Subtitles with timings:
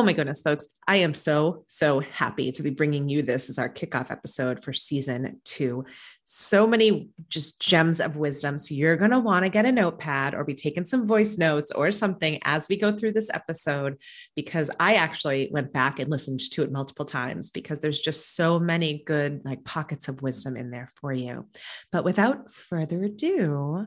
[0.00, 0.66] Oh my goodness, folks.
[0.88, 4.72] I am so, so happy to be bringing you this as our kickoff episode for
[4.72, 5.84] season two.
[6.24, 8.56] So many just gems of wisdom.
[8.56, 11.70] So you're going to want to get a notepad or be taking some voice notes
[11.70, 13.98] or something as we go through this episode,
[14.34, 18.58] because I actually went back and listened to it multiple times because there's just so
[18.58, 21.46] many good like pockets of wisdom in there for you.
[21.92, 23.84] But without further ado,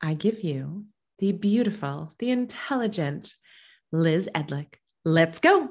[0.00, 0.84] I give you
[1.18, 3.34] the beautiful, the intelligent,
[3.92, 4.80] Liz Edlich.
[5.04, 5.70] Let's go.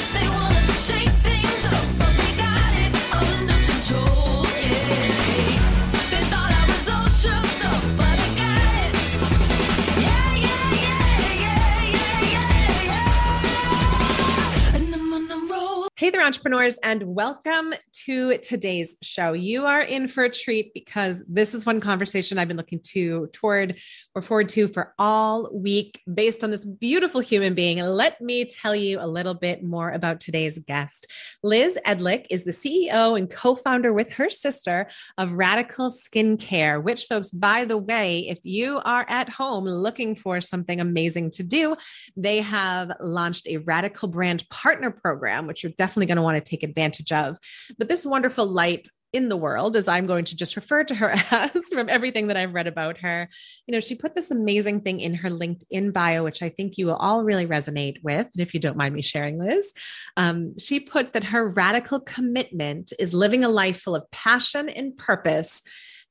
[16.01, 19.33] Hey there, entrepreneurs, and welcome to today's show.
[19.33, 23.29] You are in for a treat because this is one conversation I've been looking to
[23.33, 23.79] toward
[24.15, 27.77] or forward to for all week based on this beautiful human being.
[27.77, 31.05] Let me tell you a little bit more about today's guest.
[31.43, 34.87] Liz Edlich is the CEO and co founder with her sister
[35.19, 40.41] of Radical Skincare, which, folks, by the way, if you are at home looking for
[40.41, 41.75] something amazing to do,
[42.17, 46.43] they have launched a Radical Brand Partner Program, which you're definitely definitely going to want
[46.43, 47.37] to take advantage of.
[47.77, 51.09] But this wonderful light in the world, as I'm going to just refer to her
[51.31, 53.27] as from everything that I've read about her.
[53.67, 56.85] You know, she put this amazing thing in her LinkedIn bio, which I think you
[56.85, 58.27] will all really resonate with.
[58.33, 59.73] And if you don't mind me sharing, Liz,
[60.15, 64.95] um, she put that her radical commitment is living a life full of passion and
[64.95, 65.61] purpose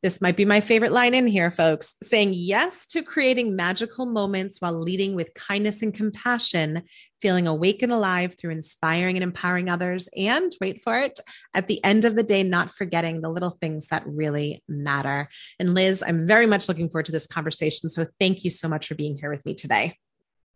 [0.03, 4.61] this might be my favorite line in here, folks saying yes to creating magical moments
[4.61, 6.83] while leading with kindness and compassion,
[7.21, 10.09] feeling awake and alive through inspiring and empowering others.
[10.17, 11.21] And wait for it,
[11.55, 15.29] at the end of the day, not forgetting the little things that really matter.
[15.59, 17.91] And Liz, I'm very much looking forward to this conversation.
[17.91, 19.99] So thank you so much for being here with me today.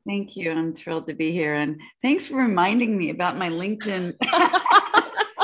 [0.06, 0.50] Thank you.
[0.50, 1.54] I'm thrilled to be here.
[1.54, 4.14] And thanks for reminding me about my LinkedIn.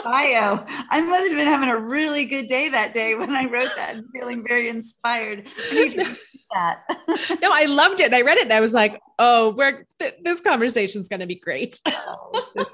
[0.02, 0.64] bio.
[0.90, 3.96] I must have been having a really good day that day when I wrote that
[3.96, 5.46] and feeling very inspired.
[5.70, 6.16] I need to
[6.52, 6.82] that.
[7.42, 8.06] no, I loved it.
[8.06, 11.20] And I read it and I was like, oh, we're th- this conversation is going
[11.20, 11.80] to be great.
[11.86, 12.66] oh, so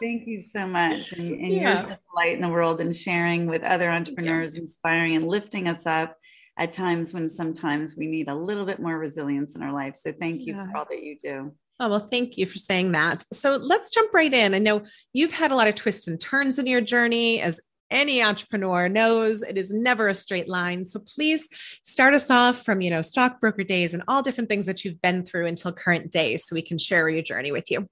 [0.00, 1.12] Thank you so much.
[1.12, 1.68] And, and yeah.
[1.68, 4.62] you're such a light in the world and sharing with other entrepreneurs, yeah.
[4.62, 6.16] inspiring and lifting us up
[6.56, 9.96] at times when sometimes we need a little bit more resilience in our life.
[9.96, 10.70] So thank you yeah.
[10.70, 11.52] for all that you do.
[11.80, 13.24] Oh, well, thank you for saying that.
[13.32, 14.54] So let's jump right in.
[14.54, 18.22] I know you've had a lot of twists and turns in your journey, as any
[18.22, 20.84] entrepreneur knows it is never a straight line.
[20.84, 21.48] So please
[21.82, 25.24] start us off from, you know, stockbroker days and all different things that you've been
[25.24, 27.86] through until current day so we can share your journey with you.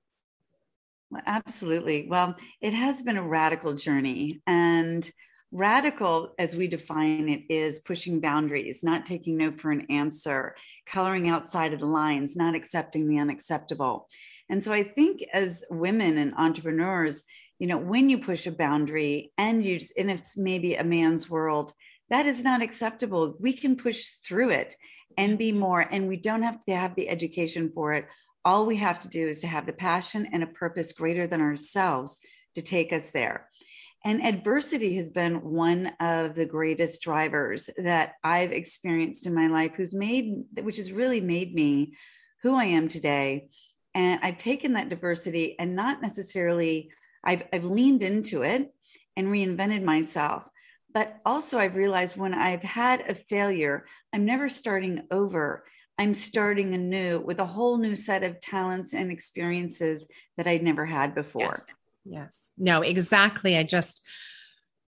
[1.26, 2.06] Absolutely.
[2.09, 4.41] Well, it has been a radical journey.
[4.47, 5.09] And
[5.55, 11.29] Radical, as we define it, is pushing boundaries, not taking no for an answer, coloring
[11.29, 14.09] outside of the lines, not accepting the unacceptable.
[14.49, 17.25] And so I think as women and entrepreneurs,
[17.59, 21.75] you know, when you push a boundary and you, and it's maybe a man's world,
[22.09, 23.37] that is not acceptable.
[23.39, 24.75] We can push through it
[25.19, 28.07] and be more, and we don't have to have the education for it.
[28.43, 31.43] All we have to do is to have the passion and a purpose greater than
[31.43, 32.21] ourselves
[32.55, 33.49] to take us there.
[34.05, 39.73] And adversity has been one of the greatest drivers that I've experienced in my life,
[39.77, 41.95] who's made, which has really made me
[42.43, 43.49] who I am today.
[43.95, 46.91] And I've taken that diversity and not necessarily,
[47.23, 48.75] I've, I've leaned into it
[49.17, 50.45] and reinvented myself.
[50.93, 55.65] But also, I've realized when I've had a failure, I'm never starting over.
[55.97, 60.06] I'm starting anew with a whole new set of talents and experiences
[60.37, 61.55] that I'd never had before.
[61.56, 61.65] Yes.
[62.04, 62.52] Yes.
[62.58, 63.56] No, exactly.
[63.56, 64.02] I just,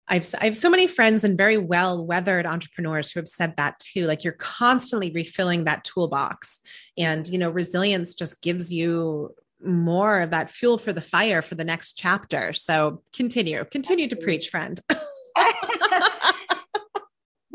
[0.07, 3.79] I've, I have so many friends and very well weathered entrepreneurs who have said that
[3.79, 4.05] too.
[4.07, 6.59] Like you're constantly refilling that toolbox.
[6.97, 11.55] And, you know, resilience just gives you more of that fuel for the fire for
[11.55, 12.53] the next chapter.
[12.53, 14.07] So continue, continue Absolutely.
[14.09, 14.79] to preach, friend.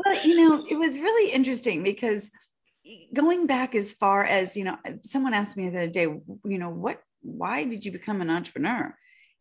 [0.05, 2.29] well, you know, it was really interesting because
[3.13, 6.69] going back as far as, you know, someone asked me the other day, you know,
[6.69, 8.95] what, why did you become an entrepreneur?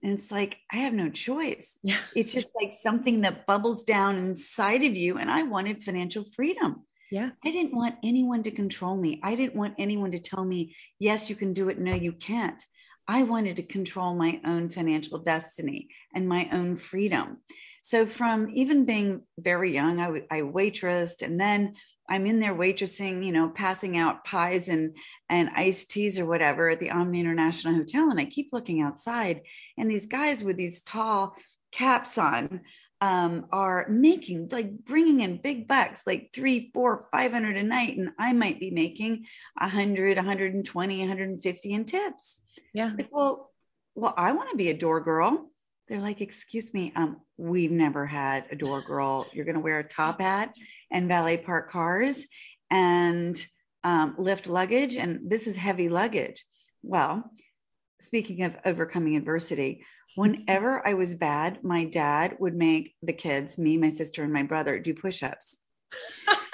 [0.04, 1.78] And it's like, I have no choice.
[1.82, 1.96] Yeah.
[2.14, 5.16] It's just like something that bubbles down inside of you.
[5.16, 6.84] And I wanted financial freedom.
[7.10, 7.30] Yeah.
[7.42, 9.18] I didn't want anyone to control me.
[9.22, 11.78] I didn't want anyone to tell me, yes, you can do it.
[11.78, 12.62] No, you can't.
[13.06, 17.38] I wanted to control my own financial destiny and my own freedom.
[17.82, 21.74] So, from even being very young, I, waitressed and then
[22.08, 24.96] I'm in there waitressing, you know, passing out pies and
[25.28, 28.10] and iced teas or whatever at the Omni International Hotel.
[28.10, 29.42] And I keep looking outside,
[29.76, 31.34] and these guys with these tall
[31.72, 32.60] caps on
[33.04, 37.98] um, are making like bringing in big bucks, like three, four, five hundred a night,
[37.98, 39.26] and I might be making
[39.60, 42.40] a hundred, 120, 150 in tips.
[42.72, 42.90] Yeah.
[42.96, 43.50] Like, well,
[43.94, 45.50] well, I want to be a door girl.
[45.86, 49.26] They're like, excuse me, um, we've never had a door girl.
[49.34, 50.56] You're going to wear a top hat
[50.90, 52.24] and valet park cars
[52.70, 53.36] and
[53.82, 56.42] um, lift luggage, and this is heavy luggage.
[56.82, 57.30] Well,
[58.00, 59.84] speaking of overcoming adversity,
[60.14, 64.42] whenever I was bad, my dad would make the kids, me, my sister, and my
[64.42, 65.58] brother, do push ups.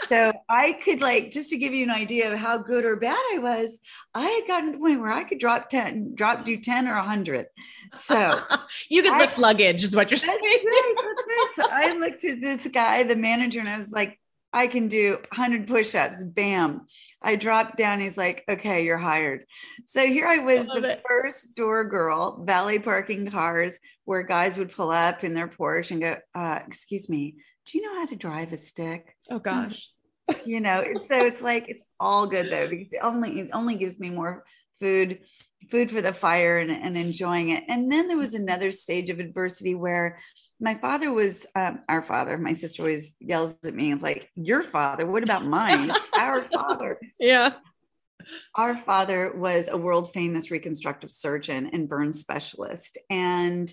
[0.09, 3.21] so I could like just to give you an idea of how good or bad
[3.35, 3.79] I was,
[4.15, 6.95] I had gotten to the point where I could drop 10, drop do 10 or
[6.95, 7.47] 100.
[7.95, 8.41] So
[8.91, 10.39] you could lift I, luggage, is what you're saying.
[10.43, 11.51] That's right, that's right.
[11.55, 14.20] So I looked at this guy, the manager, and I was like,
[14.53, 16.25] I can do 100 push ups.
[16.25, 16.87] Bam.
[17.23, 18.01] I dropped down.
[18.01, 19.45] He's like, okay, you're hired.
[19.87, 21.03] So here I was, I the it.
[21.07, 26.01] first door girl, valet parking cars, where guys would pull up in their Porsche and
[26.01, 27.37] go, uh, excuse me,
[27.67, 29.17] do you know how to drive a stick?
[29.31, 29.89] Oh gosh.
[30.45, 33.99] you know, so it's like it's all good though because it only it only gives
[33.99, 34.45] me more
[34.79, 35.21] food
[35.69, 37.65] food for the fire and, and enjoying it.
[37.69, 40.19] And then there was another stage of adversity where
[40.61, 44.31] my father was um, our father my sister always yells at me and it's like
[44.35, 45.07] your father?
[45.07, 45.93] What about mine?
[46.15, 46.99] Our father.
[47.19, 47.55] Yeah.
[48.55, 52.99] Our father was a world famous reconstructive surgeon and burn specialist.
[53.09, 53.73] And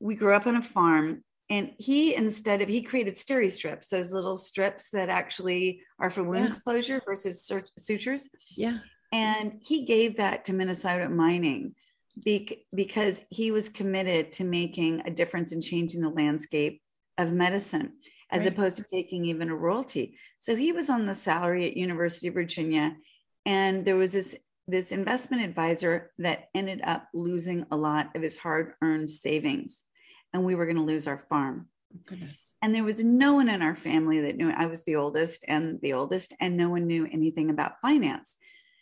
[0.00, 4.12] we grew up on a farm and he instead of he created steri strips those
[4.12, 6.60] little strips that actually are for wound yeah.
[6.64, 8.28] closure versus sutures.
[8.56, 8.78] Yeah
[9.12, 11.74] and he gave that to minnesota mining
[12.74, 16.82] because he was committed to making a difference in changing the landscape
[17.16, 17.92] of medicine
[18.30, 18.52] as right.
[18.52, 22.34] opposed to taking even a royalty so he was on the salary at university of
[22.34, 22.94] virginia
[23.46, 28.36] and there was this this investment advisor that ended up losing a lot of his
[28.36, 29.84] hard earned savings
[30.32, 31.68] and we were going to lose our farm.
[31.94, 32.52] Oh, goodness.
[32.62, 35.80] And there was no one in our family that knew I was the oldest and
[35.80, 38.36] the oldest, and no one knew anything about finance.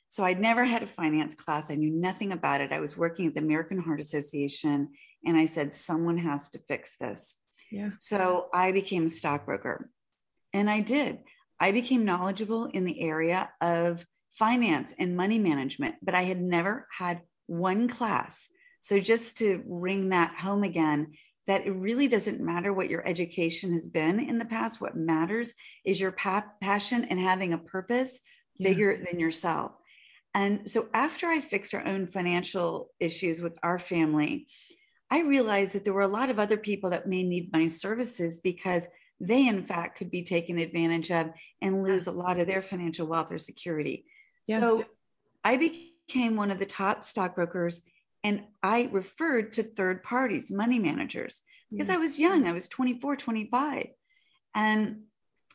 [0.08, 1.70] So I'd never had a finance class.
[1.70, 2.72] I knew nothing about it.
[2.72, 4.90] I was working at the American Heart Association
[5.24, 7.38] and I said, someone has to fix this.
[7.70, 7.90] Yeah.
[7.98, 9.90] So I became a stockbroker
[10.52, 11.18] and I did.
[11.58, 16.86] I became knowledgeable in the area of finance and money management, but I had never
[16.96, 18.48] had one class.
[18.80, 21.14] So just to ring that home again,
[21.46, 24.80] that it really doesn't matter what your education has been in the past.
[24.80, 25.54] What matters
[25.84, 28.20] is your pa- passion and having a purpose
[28.58, 28.68] yeah.
[28.68, 29.72] bigger than yourself.
[30.36, 34.48] And so after I fixed our own financial issues with our family,
[35.10, 38.38] I realized that there were a lot of other people that may need my services
[38.38, 38.86] because
[39.18, 41.30] they, in fact, could be taken advantage of
[41.62, 44.04] and lose a lot of their financial wealth or security.
[44.46, 44.60] Yes.
[44.60, 44.84] So
[45.42, 47.82] I became one of the top stockbrokers
[48.22, 51.40] and I referred to third parties, money managers,
[51.70, 51.94] because mm.
[51.94, 52.46] I was young.
[52.46, 53.86] I was 24, 25.
[54.54, 55.04] And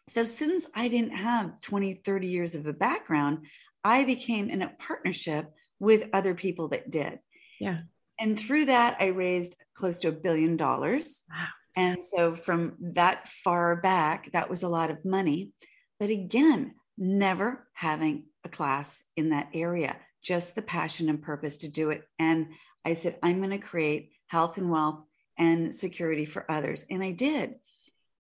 [0.09, 3.45] so since I didn't have 20, 30 years of a background,
[3.83, 7.19] I became in a partnership with other people that did.
[7.59, 7.79] Yeah.
[8.19, 11.23] And through that, I raised close to a billion dollars.
[11.29, 11.47] Wow.
[11.75, 15.51] And so from that far back, that was a lot of money.
[15.99, 21.67] But again, never having a class in that area, just the passion and purpose to
[21.67, 22.03] do it.
[22.19, 22.47] And
[22.85, 25.03] I said, I'm going to create health and wealth
[25.37, 26.85] and security for others.
[26.89, 27.55] And I did.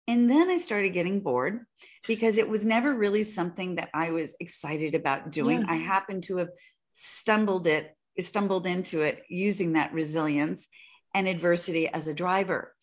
[0.06, 1.60] And then I started getting bored
[2.06, 5.62] because it was never really something that I was excited about doing.
[5.62, 5.72] Yeah.
[5.72, 6.50] I happened to have
[6.92, 10.68] stumbled it, stumbled into it using that resilience
[11.14, 12.74] and adversity as a driver.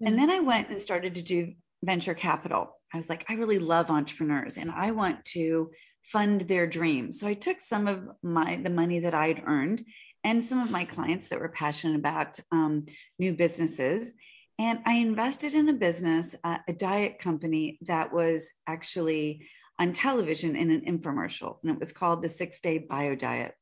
[0.00, 0.08] Yeah.
[0.08, 1.52] And then I went and started to do
[1.84, 2.78] venture capital.
[2.92, 5.70] I was like, I really love entrepreneurs and I want to
[6.02, 7.20] fund their dreams.
[7.20, 9.84] So I took some of my the money that I'd earned
[10.24, 12.86] and some of my clients that were passionate about um,
[13.18, 14.12] new businesses.
[14.58, 19.46] And I invested in a business, uh, a diet company that was actually
[19.78, 23.54] on television in an infomercial, and it was called the Six Day Bio Diet.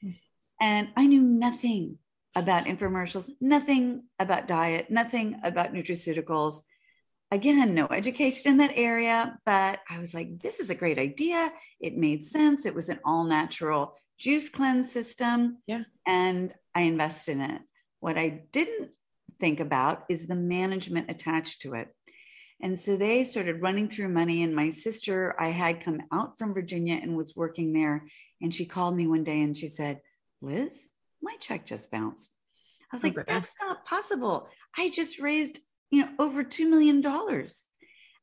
[0.00, 0.26] Yes.
[0.60, 1.98] And I knew nothing
[2.34, 6.60] about infomercials, nothing about diet, nothing about nutraceuticals.
[7.30, 11.50] Again, no education in that area, but I was like, this is a great idea.
[11.80, 12.64] It made sense.
[12.64, 15.58] It was an all natural juice cleanse system.
[15.66, 15.82] Yeah.
[16.06, 17.62] And I invested in it.
[18.00, 18.90] What I didn't
[19.38, 21.88] think about is the management attached to it.
[22.60, 24.42] And so they started running through money.
[24.42, 28.06] And my sister, I had come out from Virginia and was working there.
[28.40, 30.00] And she called me one day and she said,
[30.40, 30.88] Liz,
[31.22, 32.32] my check just bounced.
[32.90, 34.48] I was oh, like, that's not possible.
[34.76, 35.58] I just raised,
[35.90, 37.04] you know, over $2 million.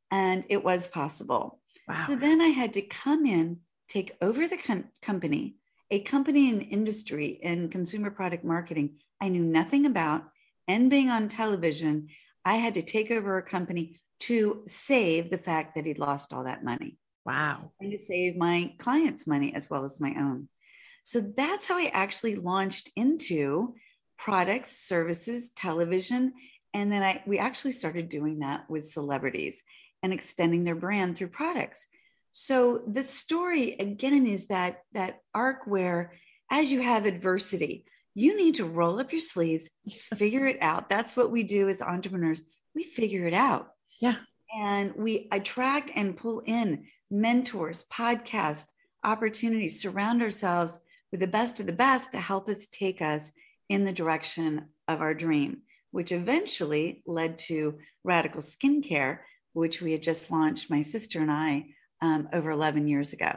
[0.10, 1.60] And it was possible.
[1.88, 1.98] Wow.
[1.98, 5.58] So then I had to come in, take over the com- company,
[5.91, 10.25] a company in industry in consumer product marketing I knew nothing about,
[10.67, 12.08] and being on television,
[12.46, 16.46] I had to take over a company to save the fact that he'd lost all
[16.46, 16.98] that money.
[17.25, 17.72] Wow.
[17.79, 20.50] And to save my clients' money as well as my own.
[21.03, 23.75] So that's how I actually launched into
[24.17, 26.34] products, services, television.
[26.74, 29.62] And then I we actually started doing that with celebrities
[30.01, 31.88] and extending their brand through products.
[32.32, 36.13] So the story again is that that arc where
[36.50, 39.70] as you have adversity, you need to roll up your sleeves,
[40.15, 40.89] figure it out.
[40.89, 42.43] That's what we do as entrepreneurs.
[42.75, 43.70] We figure it out.
[44.00, 44.15] Yeah.
[44.55, 48.67] And we attract and pull in mentors, podcasts,
[49.03, 50.79] opportunities, surround ourselves
[51.12, 53.32] with the best of the best to help us take us
[53.70, 59.20] in the direction of our dream, which eventually led to radical skincare,
[59.53, 61.67] which we had just launched, my sister and I,
[62.01, 63.32] um, over 11 years ago.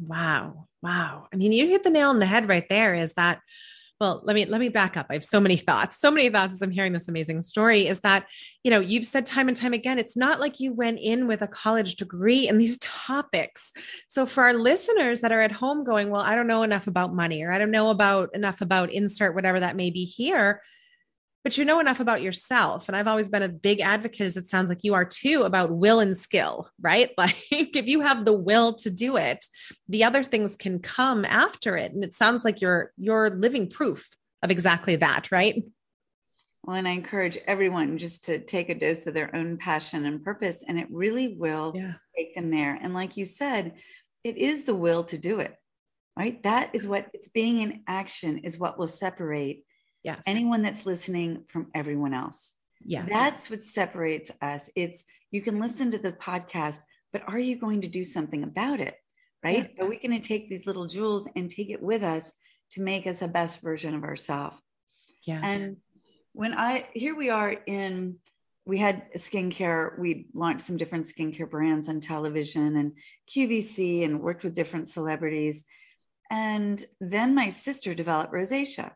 [0.00, 0.68] Wow.
[0.82, 1.28] Wow.
[1.32, 3.40] I mean, you hit the nail on the head right there is that
[4.00, 5.06] well let me let me back up.
[5.10, 8.00] I have so many thoughts so many thoughts as i'm hearing this amazing story is
[8.00, 8.26] that
[8.64, 11.42] you know you've said time and time again it's not like you went in with
[11.42, 13.72] a college degree in these topics.
[14.08, 17.14] So for our listeners that are at home going well i don't know enough about
[17.14, 20.62] money or i don't know about enough about insert whatever that may be here
[21.42, 22.88] but you know enough about yourself.
[22.88, 25.70] And I've always been a big advocate, as it sounds like you are too, about
[25.70, 27.10] will and skill, right?
[27.16, 29.46] Like if you have the will to do it,
[29.88, 31.92] the other things can come after it.
[31.92, 34.08] And it sounds like you're you're living proof
[34.42, 35.62] of exactly that, right?
[36.62, 40.22] Well, and I encourage everyone just to take a dose of their own passion and
[40.22, 41.94] purpose, and it really will yeah.
[42.14, 42.78] take them there.
[42.80, 43.74] And like you said,
[44.24, 45.54] it is the will to do it,
[46.18, 46.42] right?
[46.42, 49.64] That is what it's being in action is what will separate
[50.02, 50.22] Yes.
[50.26, 52.54] Anyone that's listening from everyone else.
[52.84, 53.08] Yes.
[53.10, 54.70] That's what separates us.
[54.74, 58.80] It's you can listen to the podcast, but are you going to do something about
[58.80, 58.94] it?
[59.44, 59.70] Right?
[59.76, 59.84] Yeah.
[59.84, 62.32] Are we going to take these little jewels and take it with us
[62.72, 64.56] to make us a best version of ourselves?
[65.26, 65.40] Yeah.
[65.42, 65.76] And
[66.32, 68.16] when I here we are in
[68.66, 69.98] we had skincare.
[69.98, 72.92] We launched some different skincare brands on television and
[73.34, 75.64] QVC and worked with different celebrities.
[76.30, 78.92] And then my sister developed rosacea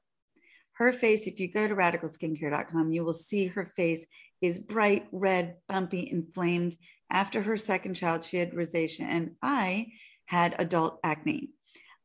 [0.75, 4.07] her face, if you go to radicalskincare.com, you will see her face
[4.40, 6.76] is bright red, bumpy, inflamed.
[7.11, 9.88] After her second child, she had rosacea, and I
[10.26, 11.50] had adult acne.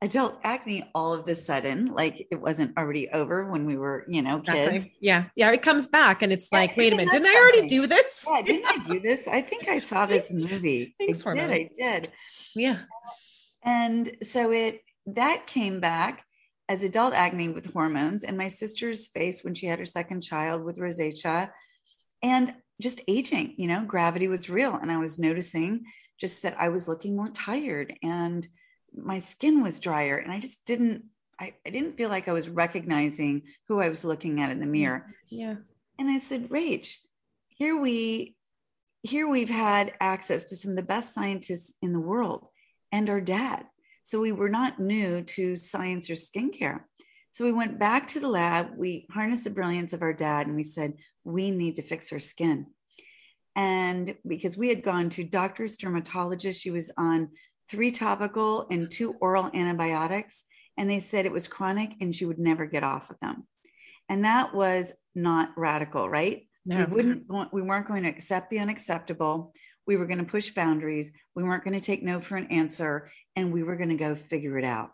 [0.01, 4.21] Adult acne all of a sudden, like it wasn't already over when we were, you
[4.21, 4.75] know, kids.
[4.75, 4.97] Exactly.
[5.01, 5.25] Yeah.
[5.35, 5.51] Yeah.
[5.51, 8.25] It comes back and it's yeah, like, wait a minute, didn't I already do this?
[8.25, 9.27] Yeah, didn't I do this?
[9.27, 10.95] I think I saw this movie.
[10.97, 12.11] Thanks I did, I did.
[12.55, 12.79] Yeah.
[13.63, 16.23] And so it that came back
[16.69, 20.63] as adult acne with hormones and my sister's face when she had her second child
[20.63, 21.49] with rosacea.
[22.21, 24.75] And just aging you know gravity was real.
[24.75, 25.83] And i was noticing
[26.19, 28.47] just that i was looking more tired and
[28.95, 30.17] my skin was drier.
[30.17, 31.03] And i just didn't
[31.41, 34.65] I, I didn't feel like i was recognizing who i was looking at in the
[34.65, 34.71] mm-hmm.
[34.71, 35.05] mirror.
[35.27, 35.55] Yeah.
[35.97, 36.93] And i said rach
[37.47, 38.35] here we
[39.01, 42.47] here we've had access to some of the best scientists in the world
[42.91, 43.65] and our dad
[44.09, 46.79] so we were not new to science or skincare.
[47.31, 50.55] So we went back to the lab, we harnessed the brilliance of our dad, and
[50.55, 52.65] we said, we need to fix her skin.
[53.55, 57.29] And because we had gone to doctors, dermatologists, she was on
[57.69, 60.43] three topical and two oral antibiotics.
[60.75, 63.45] And they said it was chronic and she would never get off of them.
[64.09, 66.47] And that was not radical, right?
[66.65, 66.77] No.
[66.77, 69.53] We wouldn't we weren't going to accept the unacceptable.
[69.89, 71.11] We were going to push boundaries.
[71.33, 74.13] We weren't going to take no for an answer and we were going to go
[74.13, 74.91] figure it out.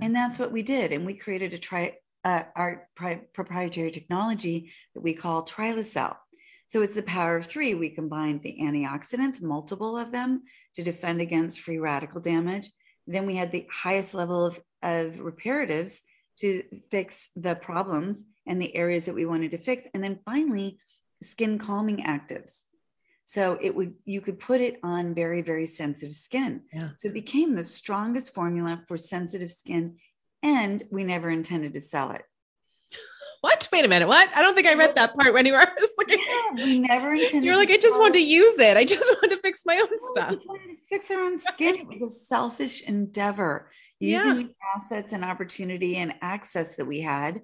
[0.00, 0.92] And that's what we did.
[0.92, 6.14] And we created a try, uh, our pri- proprietary technology that we call Trilacell.
[6.68, 7.74] So it's the power of three.
[7.74, 10.44] We combined the antioxidants, multiple of them,
[10.76, 12.70] to defend against free radical damage.
[13.08, 15.98] Then we had the highest level of, of reparatives
[16.38, 16.62] to
[16.92, 19.88] fix the problems and the areas that we wanted to fix.
[19.92, 20.78] And then finally,
[21.24, 22.62] skin calming actives.
[23.32, 26.64] So it would you could put it on very very sensitive skin.
[26.70, 26.90] Yeah.
[26.96, 29.96] So it became the strongest formula for sensitive skin,
[30.42, 32.20] and we never intended to sell it.
[33.40, 33.66] What?
[33.72, 34.06] Wait a minute.
[34.06, 34.28] What?
[34.34, 35.66] I don't think I read that part when you were
[35.98, 36.18] looking.
[36.18, 37.44] Yeah, we never intended.
[37.44, 38.76] You're like, I just wanted to use it.
[38.76, 40.28] I just wanted to fix my own no, stuff.
[40.28, 41.76] We just wanted to fix our own skin.
[41.90, 44.42] It was a selfish endeavor using yeah.
[44.42, 47.40] the assets and opportunity and access that we had.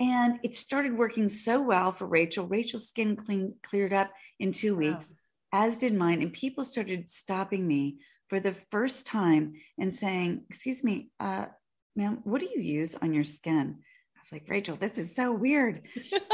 [0.00, 2.48] And it started working so well for Rachel.
[2.48, 4.10] Rachel's skin clean, cleared up
[4.40, 5.12] in two weeks.
[5.52, 6.22] As did mine.
[6.22, 11.46] And people started stopping me for the first time and saying, Excuse me, uh,
[11.96, 13.76] ma'am, what do you use on your skin?
[14.16, 15.82] I was like, Rachel, this is so weird.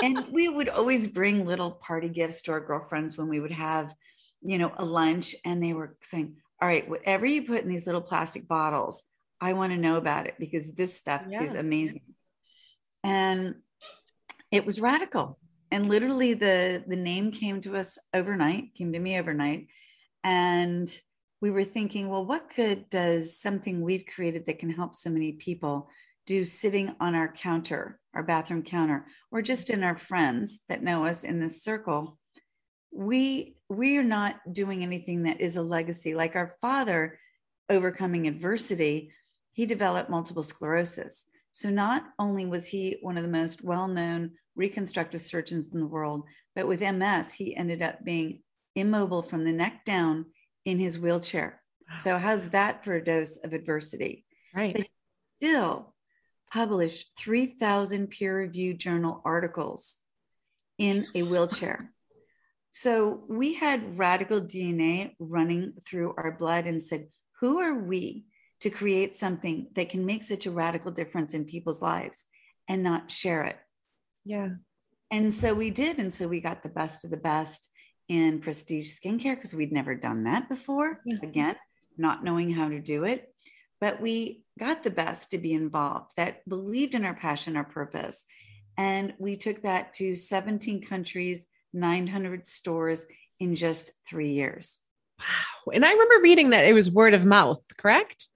[0.03, 3.95] and we would always bring little party gifts to our girlfriends when we would have,
[4.43, 5.35] you know, a lunch.
[5.45, 9.03] And they were saying, All right, whatever you put in these little plastic bottles,
[9.41, 11.43] I want to know about it because this stuff yeah.
[11.43, 12.03] is amazing.
[13.05, 13.57] And
[14.51, 15.39] it was radical.
[15.71, 19.67] And literally the the name came to us overnight, came to me overnight.
[20.25, 20.89] And
[21.41, 25.33] we were thinking, well, what good does something we've created that can help so many
[25.33, 25.89] people
[26.27, 31.05] do sitting on our counter, our bathroom counter, or just in our friends that know
[31.05, 32.19] us in this circle?
[32.93, 36.15] We we are not doing anything that is a legacy.
[36.15, 37.19] Like our father
[37.69, 39.13] overcoming adversity,
[39.53, 41.27] he developed multiple sclerosis.
[41.53, 46.25] So not only was he one of the most well-known reconstructive surgeons in the world,
[46.55, 48.43] but with MS, he ended up being
[48.75, 50.27] immobile from the neck down
[50.65, 51.63] in his wheelchair.
[51.89, 51.97] Wow.
[51.97, 54.25] So, how's that for a dose of adversity?
[54.55, 54.75] Right.
[54.75, 54.89] But
[55.37, 55.95] still
[56.53, 59.97] published 3,000 peer reviewed journal articles
[60.79, 61.93] in a wheelchair.
[62.71, 67.09] So, we had radical DNA running through our blood and said,
[67.41, 68.25] who are we
[68.61, 72.25] to create something that can make such a radical difference in people's lives
[72.69, 73.59] and not share it?
[74.27, 74.51] Yeah.
[75.11, 75.99] And so we did.
[75.99, 77.71] And so we got the best of the best
[78.09, 81.01] in prestige skincare because we'd never done that before.
[81.07, 81.17] Yeah.
[81.23, 81.57] Again,
[81.97, 83.33] not knowing how to do it.
[83.81, 88.25] But we got the best to be involved that believed in our passion, our purpose.
[88.77, 93.07] And we took that to 17 countries, 900 stores
[93.39, 94.81] in just three years.
[95.19, 95.73] Wow.
[95.73, 98.29] And I remember reading that it was word of mouth, correct?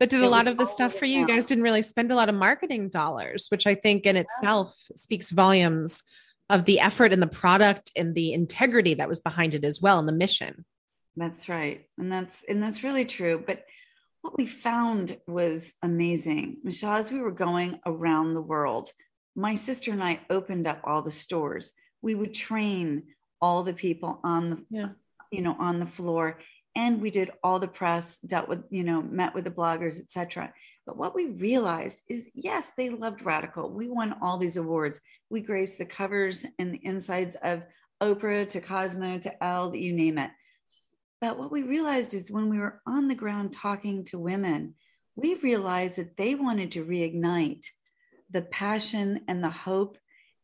[0.00, 1.20] That did it a lot of the stuff for you.
[1.20, 4.76] You guys didn't really spend a lot of marketing dollars, which I think in itself
[4.96, 6.02] speaks volumes
[6.50, 9.98] of the effort and the product and the integrity that was behind it as well
[9.98, 10.64] and the mission.
[11.16, 11.86] That's right.
[11.96, 13.42] And that's and that's really true.
[13.46, 13.64] But
[14.22, 16.58] what we found was amazing.
[16.64, 18.90] Michelle as we were going around the world
[19.36, 21.72] my sister and i opened up all the stores.
[22.02, 23.04] We would train
[23.40, 24.88] all the people on the yeah.
[25.30, 26.38] you know on the floor
[26.76, 30.52] and we did all the press dealt with you know met with the bloggers etc
[30.86, 33.70] but what we realized is yes, they loved Radical.
[33.70, 35.00] We won all these awards.
[35.30, 37.62] We graced the covers and the insides of
[38.02, 40.30] Oprah to Cosmo to Elle, you name it.
[41.20, 44.74] But what we realized is when we were on the ground talking to women,
[45.16, 47.64] we realized that they wanted to reignite
[48.30, 49.96] the passion and the hope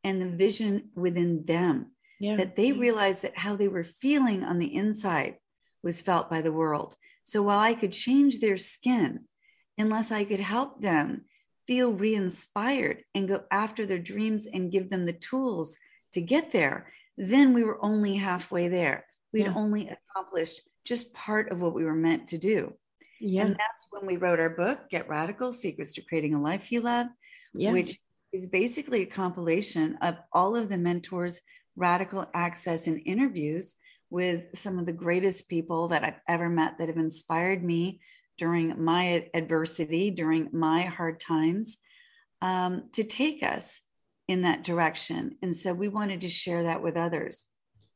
[0.05, 1.93] and the vision within them.
[2.19, 2.37] Yeah.
[2.37, 5.37] That they realized that how they were feeling on the inside
[5.83, 6.97] was felt by the world.
[7.25, 9.21] So while I could change their skin,
[9.79, 11.25] unless I could help them
[11.67, 15.77] feel re inspired and go after their dreams and give them the tools
[16.13, 19.07] to get there, then we were only halfway there.
[19.33, 19.55] We'd yeah.
[19.55, 22.75] only accomplished just part of what we were meant to do.
[23.21, 23.43] Yeah.
[23.43, 26.81] And that's when we wrote our book, Get Radical Secrets to Creating a Life You
[26.81, 27.07] Love,
[27.55, 27.71] yeah.
[27.71, 27.99] which
[28.33, 31.41] is basically a compilation of all of the mentors'
[31.77, 33.77] radical access and interviews
[34.11, 38.01] with some of the greatest people that I've ever met that have inspired me
[38.37, 41.79] during my adversity, during my hard times,
[42.43, 43.81] um, to take us
[44.29, 45.37] in that direction.
[45.43, 47.47] And so we wanted to share that with others.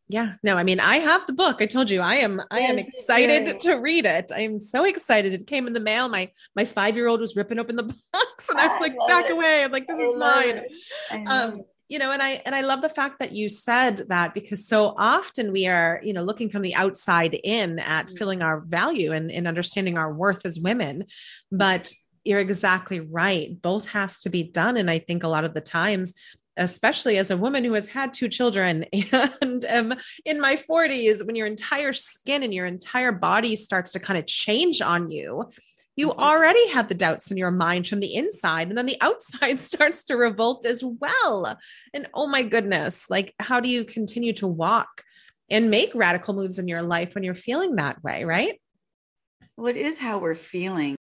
[0.09, 1.63] Yeah, no, I mean, I have the book.
[1.63, 4.31] I told you, I am, I am excited to read it.
[4.35, 5.33] I am so excited.
[5.33, 6.11] It came in the mail.
[6.11, 9.27] My my five year old was ripping open the box, and I was like, back
[9.27, 9.33] it.
[9.33, 9.65] away.
[9.65, 11.27] I'm like, this I is mine.
[11.27, 14.67] Um, you know and i and i love the fact that you said that because
[14.67, 18.17] so often we are you know looking from the outside in at mm-hmm.
[18.17, 21.05] filling our value and, and understanding our worth as women.
[21.53, 21.93] But
[22.25, 23.61] you're exactly right.
[23.61, 24.77] Both has to be done.
[24.77, 26.15] And i think a lot of the times
[26.57, 28.85] especially as a woman who has had two children
[29.43, 29.95] and am
[30.25, 34.27] in my 40s when your entire skin and your entire body starts to kind of
[34.27, 35.51] change on you
[35.97, 36.75] you That's already right.
[36.75, 40.17] had the doubts in your mind from the inside and then the outside starts to
[40.17, 41.57] revolt as well.
[41.93, 45.03] And oh my goodness like how do you continue to walk
[45.51, 48.61] and make radical moves in your life when you're feeling that way right?
[49.57, 50.97] Well it is how we're feeling.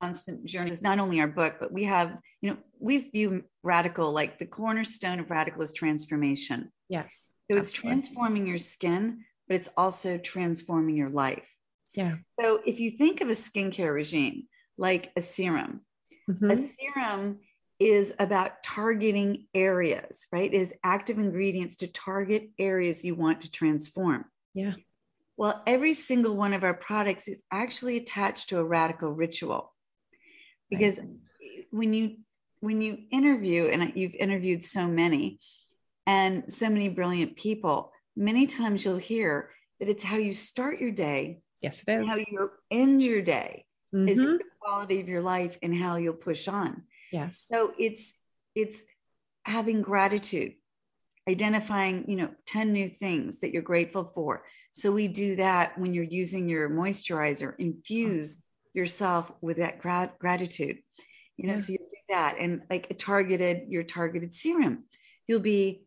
[0.00, 4.12] Constant journey is not only our book but we have you know we view radical
[4.12, 6.70] like the cornerstone of radical is transformation.
[6.88, 11.53] Yes so it's transforming your skin but it's also transforming your life
[11.94, 12.16] yeah.
[12.40, 14.44] So if you think of a skincare regime
[14.76, 15.80] like a serum,
[16.28, 16.50] mm-hmm.
[16.50, 17.38] a serum
[17.78, 20.52] is about targeting areas, right?
[20.52, 24.24] It is active ingredients to target areas you want to transform.
[24.54, 24.74] Yeah.
[25.36, 29.72] Well, every single one of our products is actually attached to a radical ritual.
[30.70, 31.08] Because right.
[31.70, 32.16] when you
[32.60, 35.38] when you interview and you've interviewed so many
[36.06, 40.90] and so many brilliant people, many times you'll hear that it's how you start your
[40.90, 41.40] day.
[41.64, 42.06] Yes, it is.
[42.06, 44.06] How you end your day mm-hmm.
[44.06, 46.82] is the quality of your life and how you'll push on.
[47.10, 47.42] Yes.
[47.48, 48.20] So it's
[48.54, 48.84] it's
[49.44, 50.52] having gratitude,
[51.26, 54.44] identifying, you know, 10 new things that you're grateful for.
[54.74, 58.42] So we do that when you're using your moisturizer, infuse
[58.74, 60.80] yourself with that grat- gratitude.
[61.38, 61.60] You know, yeah.
[61.60, 64.84] so you do that and like a targeted your targeted serum.
[65.26, 65.86] You'll be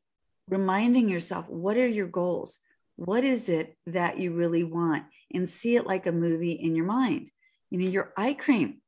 [0.50, 2.58] reminding yourself what are your goals?
[2.96, 5.04] What is it that you really want?
[5.34, 7.32] And see it like a movie in your mind.
[7.70, 8.82] You know, your eye cream,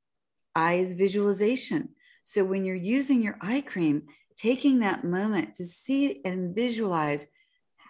[0.56, 1.90] eyes visualization.
[2.24, 4.04] So when you're using your eye cream,
[4.38, 7.26] taking that moment to see and visualize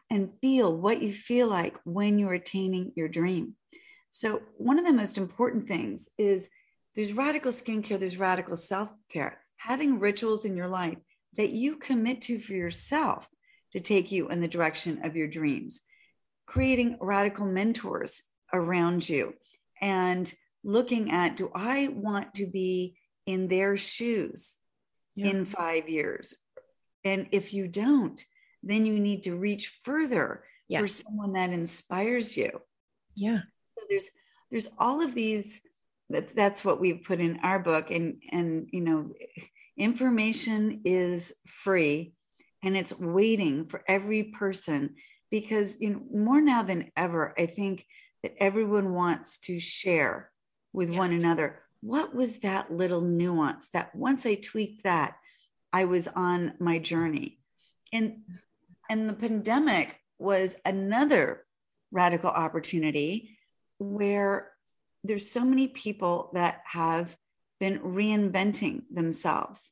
[0.10, 3.56] and feel what you feel like when you're attaining your dream.
[4.12, 6.50] So, one of the most important things is
[6.96, 10.98] there's radical skincare, there's radical self care, having rituals in your life
[11.38, 13.30] that you commit to for yourself
[13.72, 15.82] to take you in the direction of your dreams,
[16.48, 19.34] creating radical mentors around you,
[19.82, 20.32] and
[20.64, 24.56] looking at do I want to be in their shoes
[25.16, 25.28] yeah.
[25.28, 26.34] in five years?
[27.04, 28.24] And if you don't,
[28.62, 30.82] then you need to reach further yeah.
[30.82, 32.62] for someone that inspires you.
[33.16, 33.42] Yeah.
[33.78, 34.10] So there's
[34.52, 35.62] there's all of these
[36.10, 39.12] that's that's what we've put in our book and and you know
[39.78, 42.14] information is free
[42.64, 44.96] and it's waiting for every person
[45.32, 47.86] because you know more now than ever i think
[48.24, 50.32] that everyone wants to share
[50.74, 55.16] with one another what was that little nuance that once i tweaked that
[55.74, 57.40] i was on my journey
[57.94, 58.18] and
[58.90, 61.46] and the pandemic was another
[61.92, 63.38] radical opportunity
[63.78, 64.52] where
[65.04, 67.16] there's so many people that have
[67.60, 69.72] been reinventing themselves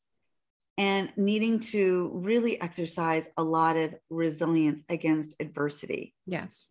[0.77, 6.13] and needing to really exercise a lot of resilience against adversity.
[6.25, 6.69] Yes.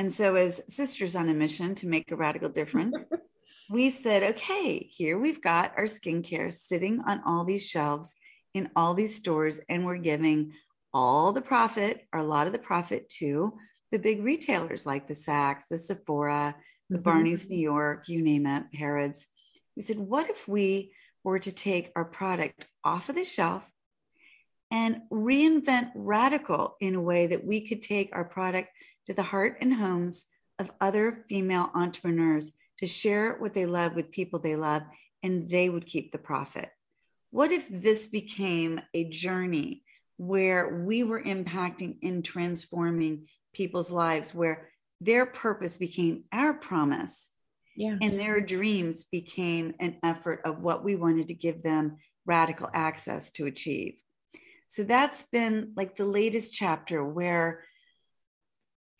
[0.00, 2.96] And so, as sisters on a mission to make a radical difference,
[3.70, 8.14] we said, okay, here we've got our skincare sitting on all these shelves
[8.54, 10.54] in all these stores, and we're giving
[10.94, 13.52] all the profit or a lot of the profit to
[13.92, 16.56] the big retailers like the Saks, the Sephora,
[16.88, 17.02] the mm-hmm.
[17.02, 19.26] Barney's New York, you name it, Harrods.
[19.76, 23.70] We said, what if we were to take our product off of the shelf
[24.70, 28.70] and reinvent radical in a way that we could take our product
[29.10, 30.26] to the heart and homes
[30.60, 34.82] of other female entrepreneurs to share what they love with people they love,
[35.24, 36.68] and they would keep the profit.
[37.32, 39.82] What if this became a journey
[40.16, 44.68] where we were impacting and transforming people's lives, where
[45.00, 47.30] their purpose became our promise
[47.74, 47.96] yeah.
[48.00, 51.96] and their dreams became an effort of what we wanted to give them
[52.26, 53.94] radical access to achieve
[54.70, 57.64] so that's been like the latest chapter where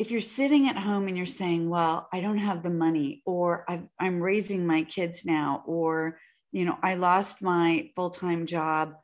[0.00, 3.64] if you're sitting at home and you're saying well i don't have the money or
[3.68, 6.18] i am raising my kids now or
[6.52, 8.94] you know i lost my full-time job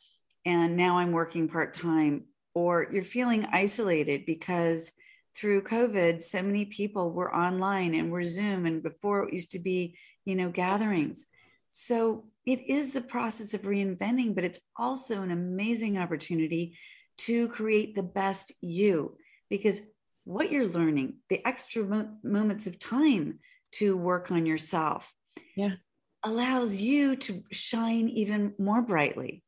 [0.46, 4.92] and now i'm working part-time or you're feeling isolated because
[5.36, 9.58] through COVID, so many people were online and were Zoom, and before it used to
[9.58, 11.26] be, you know, gatherings.
[11.72, 16.78] So it is the process of reinventing, but it's also an amazing opportunity
[17.18, 19.18] to create the best you
[19.50, 19.80] because
[20.26, 23.38] what you're learning, the extra mo- moments of time
[23.72, 25.14] to work on yourself,
[25.56, 25.76] yeah,
[26.24, 29.44] allows you to shine even more brightly.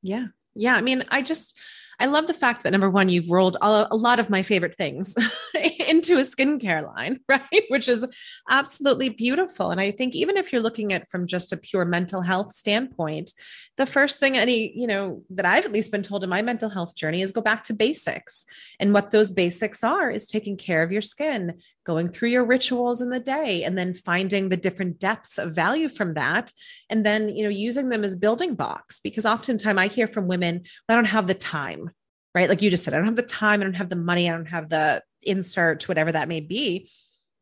[0.00, 0.26] Yeah.
[0.54, 0.74] Yeah.
[0.74, 1.58] I mean, I just,
[2.02, 5.14] I love the fact that number one, you've rolled a, lot of my favorite things
[5.86, 7.62] into a skincare line, right?
[7.68, 8.04] Which is
[8.50, 9.70] absolutely beautiful.
[9.70, 13.32] And I think even if you're looking at from just a pure mental health standpoint,
[13.76, 16.68] the first thing any, you know, that I've at least been told in my mental
[16.68, 18.46] health journey is go back to basics.
[18.80, 23.00] And what those basics are is taking care of your skin, going through your rituals
[23.00, 26.52] in the day, and then finding the different depths of value from that.
[26.90, 28.98] And then, you know, using them as building blocks.
[28.98, 31.91] Because oftentimes I hear from women, I don't have the time
[32.34, 32.48] right?
[32.48, 34.32] Like you just said, I don't have the time, I don't have the money, I
[34.32, 36.90] don't have the insert, whatever that may be.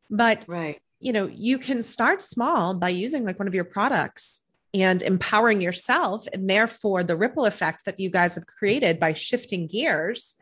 [0.09, 4.41] But right, you know, you can start small by using like one of your products
[4.73, 9.67] and empowering yourself, and therefore the ripple effect that you guys have created by shifting
[9.67, 10.35] gears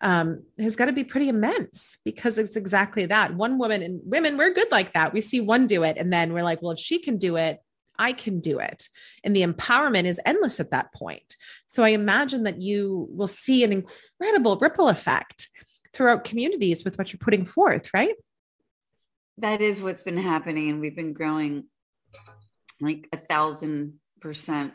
[0.00, 3.34] um, has got to be pretty immense because it's exactly that.
[3.34, 5.12] One woman and women, we're good like that.
[5.12, 7.60] We see one do it, and then we're like, well, if she can do it,
[7.98, 8.88] I can do it.
[9.24, 11.36] And the empowerment is endless at that point.
[11.66, 15.48] So I imagine that you will see an incredible ripple effect
[15.92, 18.14] throughout communities with what you're putting forth, right?
[19.38, 20.70] That is what's been happening.
[20.70, 21.64] And we've been growing
[22.80, 24.72] like a thousand percent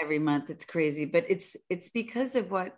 [0.00, 0.50] every month.
[0.50, 1.04] It's crazy.
[1.04, 2.76] But it's it's because of what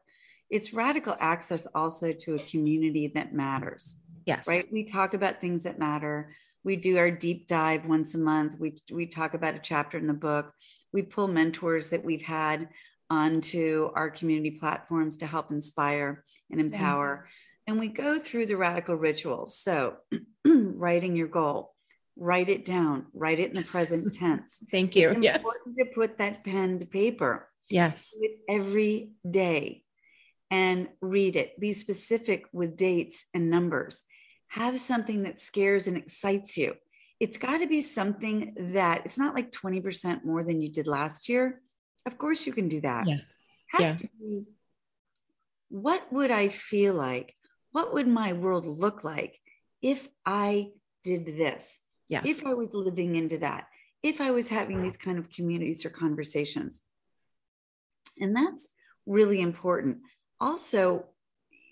[0.51, 4.01] it's radical access also to a community that matters.
[4.27, 4.47] Yes.
[4.49, 4.67] Right.
[4.73, 6.33] We talk about things that matter.
[6.67, 8.59] We do our deep dive once a month.
[8.59, 10.53] We, we talk about a chapter in the book.
[10.93, 12.69] We pull mentors that we've had
[13.09, 17.29] onto our community platforms to help inspire and empower.
[17.29, 17.73] Yeah.
[17.73, 19.57] And we go through the radical rituals.
[19.61, 19.99] So,
[20.45, 21.73] writing your goal,
[22.17, 24.59] write it down, write it in the present tense.
[24.73, 25.07] Thank you.
[25.07, 25.87] It's important yes.
[25.87, 27.49] to put that pen to paper.
[27.69, 28.13] Yes.
[28.49, 29.85] every day
[30.51, 31.59] and read it.
[31.61, 34.05] Be specific with dates and numbers.
[34.49, 36.75] Have something that scares and excites you.
[37.19, 41.29] It's got to be something that it's not like 20% more than you did last
[41.29, 41.61] year.
[42.05, 43.07] Of course, you can do that.
[43.07, 43.19] Yeah.
[43.69, 43.95] Has yeah.
[43.95, 44.45] to be
[45.69, 47.35] what would I feel like?
[47.73, 49.39] What would my world look like
[49.83, 50.71] if I
[51.03, 51.81] did this?
[52.09, 52.25] Yes.
[52.25, 53.67] If I was living into that,
[54.03, 56.83] if I was having these kind of communities or conversations.
[58.19, 58.69] And that's
[59.05, 59.99] really important.
[60.41, 61.07] Also,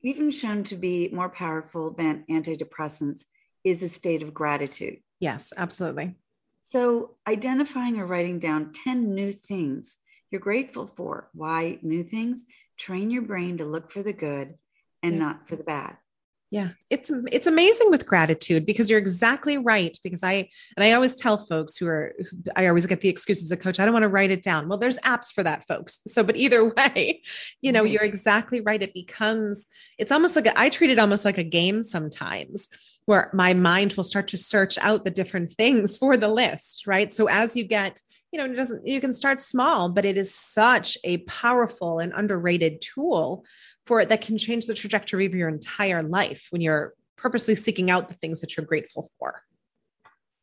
[0.05, 3.25] even shown to be more powerful than antidepressants
[3.65, 4.99] is the state of gratitude.
[5.19, 6.15] Yes, absolutely.
[6.63, 9.97] So, identifying or writing down 10 new things
[10.31, 11.29] you're grateful for.
[11.33, 12.45] Why new things?
[12.79, 14.55] Train your brain to look for the good
[15.03, 15.21] and yeah.
[15.21, 15.97] not for the bad
[16.55, 16.69] yeah.
[16.89, 21.37] It's it's amazing with gratitude because you're exactly right because i and i always tell
[21.37, 22.15] folks who are
[22.55, 24.69] i always get the excuses a coach i don't want to write it down.
[24.69, 25.99] Well there's apps for that folks.
[26.07, 27.23] So but either way
[27.61, 27.95] you know mm-hmm.
[27.95, 28.81] you're exactly right.
[28.81, 29.67] It becomes
[29.99, 32.69] it's almost like a, I treat it almost like a game sometimes
[33.07, 37.13] where my mind will start to search out the different things for the list right?
[37.13, 40.33] So as you get you know it doesn't you can start small but it is
[40.33, 43.45] such a powerful and underrated tool
[43.87, 47.91] for it that can change the trajectory of your entire life when you're purposely seeking
[47.91, 49.43] out the things that you're grateful for.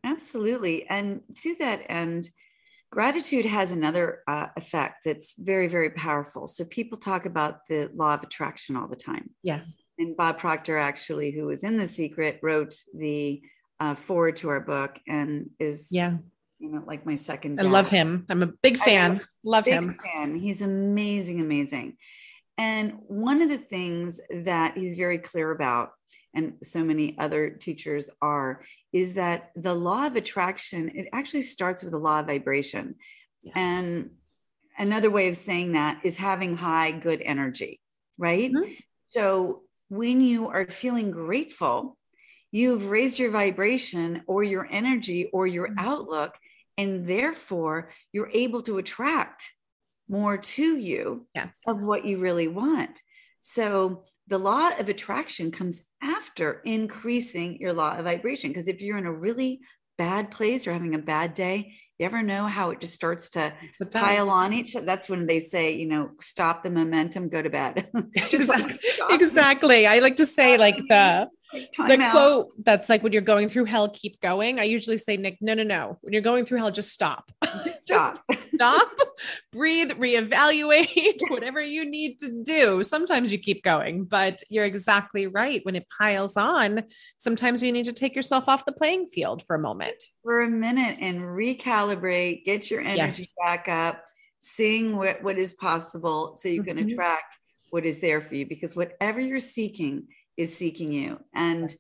[0.03, 0.87] Absolutely.
[0.87, 2.29] And to that end,
[2.91, 6.47] gratitude has another uh, effect that's very, very powerful.
[6.47, 9.29] So people talk about the law of attraction all the time.
[9.43, 9.61] Yeah.
[9.99, 13.41] And Bob Proctor, actually, who was in The Secret, wrote the
[13.81, 16.17] uh, foreword to our book and is yeah
[16.59, 17.65] you know like my second dad.
[17.65, 21.97] i love him i'm a big fan love big him fan he's amazing amazing
[22.61, 25.93] and one of the things that he's very clear about,
[26.35, 28.61] and so many other teachers are,
[28.93, 32.97] is that the law of attraction, it actually starts with the law of vibration.
[33.41, 33.53] Yes.
[33.55, 34.11] And
[34.77, 37.79] another way of saying that is having high, good energy,
[38.19, 38.51] right?
[38.51, 38.73] Mm-hmm.
[39.09, 41.97] So when you are feeling grateful,
[42.51, 45.79] you've raised your vibration or your energy or your mm-hmm.
[45.79, 46.37] outlook,
[46.77, 49.51] and therefore you're able to attract
[50.11, 51.57] more to you yes.
[51.65, 53.01] of what you really want.
[53.39, 58.51] So the law of attraction comes after increasing your law of vibration.
[58.51, 59.61] Because if you're in a really
[59.97, 63.53] bad place or having a bad day, you ever know how it just starts to
[63.91, 64.73] pile on each?
[64.73, 67.89] That's when they say, you know, stop the momentum, go to bed.
[68.29, 68.65] just like
[69.09, 69.85] exactly.
[69.85, 72.11] I like to say like the the out.
[72.11, 74.59] quote that's like when you're going through hell, keep going.
[74.59, 75.97] I usually say, Nick, no, no, no.
[76.01, 77.31] When you're going through hell, just stop.
[77.65, 78.19] Just stop.
[78.31, 78.91] just stop,
[79.51, 82.83] breathe, reevaluate, whatever you need to do.
[82.83, 85.59] Sometimes you keep going, but you're exactly right.
[85.63, 86.83] When it piles on,
[87.17, 89.95] sometimes you need to take yourself off the playing field for a moment.
[90.23, 93.33] For a minute and recalibrate, get your energy yes.
[93.43, 94.03] back up,
[94.39, 96.89] seeing what, what is possible so you can mm-hmm.
[96.89, 97.37] attract
[97.71, 98.45] what is there for you.
[98.45, 100.07] Because whatever you're seeking,
[100.37, 101.19] is seeking you.
[101.33, 101.73] And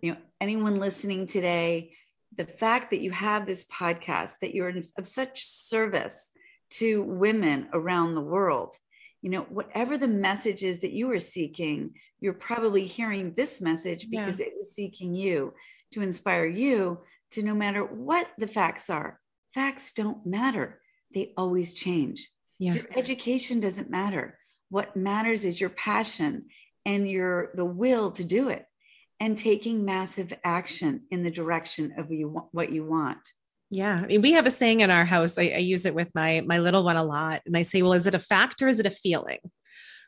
[0.00, 1.92] you know, anyone listening today,
[2.36, 6.30] the fact that you have this podcast, that you're of such service
[6.70, 8.76] to women around the world,
[9.22, 14.08] you know, whatever the message is that you are seeking, you're probably hearing this message
[14.10, 14.46] because yeah.
[14.46, 15.54] it was seeking you
[15.92, 17.00] to inspire you
[17.32, 19.20] to no matter what the facts are,
[19.54, 20.80] facts don't matter.
[21.12, 22.30] They always change.
[22.58, 22.74] Yeah.
[22.74, 24.38] Your education doesn't matter.
[24.70, 26.46] What matters is your passion
[26.88, 28.64] and your the will to do it
[29.20, 33.18] and taking massive action in the direction of you what you want
[33.70, 36.08] yeah i mean we have a saying in our house I, I use it with
[36.14, 38.68] my my little one a lot and i say well is it a fact or
[38.68, 39.38] is it a feeling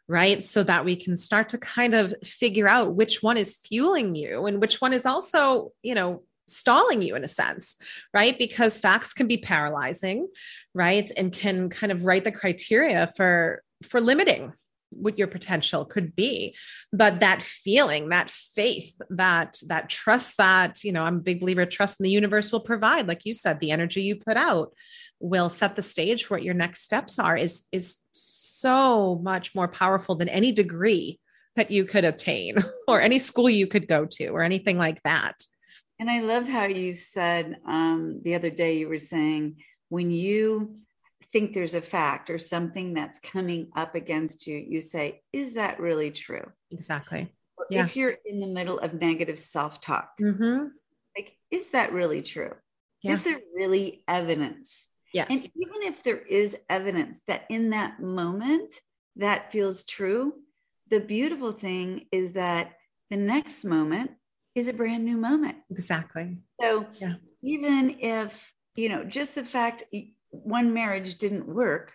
[0.09, 4.14] right so that we can start to kind of figure out which one is fueling
[4.14, 7.77] you and which one is also you know stalling you in a sense,
[8.12, 8.37] right?
[8.37, 10.27] Because facts can be paralyzing,
[10.75, 11.09] right?
[11.16, 14.53] And can kind of write the criteria for for limiting
[14.90, 16.55] what your potential could be.
[16.92, 21.66] But that feeling that faith that that trust that you know i'm a big believer
[21.66, 24.72] trust in the universe will provide like you said the energy you put out
[25.20, 29.68] will set the stage for what your next steps are is is so much more
[29.68, 31.18] powerful than any degree
[31.57, 32.57] that you could obtain
[32.88, 35.42] or any school you could go to or anything like that.
[35.98, 39.57] And i love how you said um, the other day you were saying
[39.88, 40.76] when you
[41.33, 45.81] think there's a fact or something that's coming up against you, you say, Is that
[45.81, 46.51] really true?
[46.71, 47.33] Exactly.
[47.69, 47.85] Yeah.
[47.85, 50.69] If you're in the middle of negative self talk, mm-hmm.
[51.16, 52.55] like, is that really true?
[53.03, 53.12] Yeah.
[53.12, 54.87] Is there really evidence?
[55.12, 55.27] Yes.
[55.31, 58.75] And even if there is evidence that in that moment
[59.16, 60.35] that feels true,
[60.88, 62.73] the beautiful thing is that
[63.11, 64.12] the next moment
[64.55, 65.59] is a brand new moment.
[65.71, 66.38] Exactly.
[66.61, 67.14] So yeah.
[67.43, 69.85] even if, you know, just the fact
[70.31, 71.93] one marriage didn't work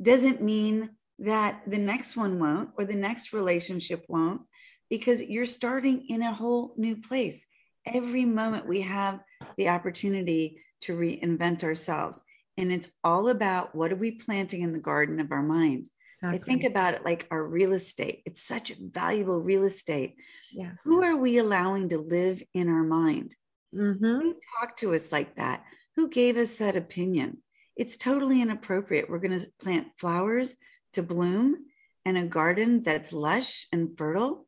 [0.00, 0.90] doesn't mean
[1.20, 4.42] that the next one won't or the next relationship won't
[4.90, 7.46] because you're starting in a whole new place.
[7.86, 9.20] Every moment we have
[9.56, 12.22] the opportunity to reinvent ourselves.
[12.56, 15.88] And it's all about what are we planting in the garden of our mind?
[16.22, 16.38] Exactly.
[16.38, 18.22] I think about it like our real estate.
[18.24, 20.14] It's such valuable real estate.
[20.52, 20.76] Yes.
[20.84, 23.34] Who are we allowing to live in our mind?
[23.74, 24.20] Mm-hmm.
[24.20, 25.64] Who talked to us like that?
[25.96, 27.38] Who gave us that opinion?
[27.76, 29.08] It's totally inappropriate.
[29.08, 30.54] We're going to plant flowers
[30.92, 31.56] to bloom
[32.04, 34.46] and a garden that's lush and fertile,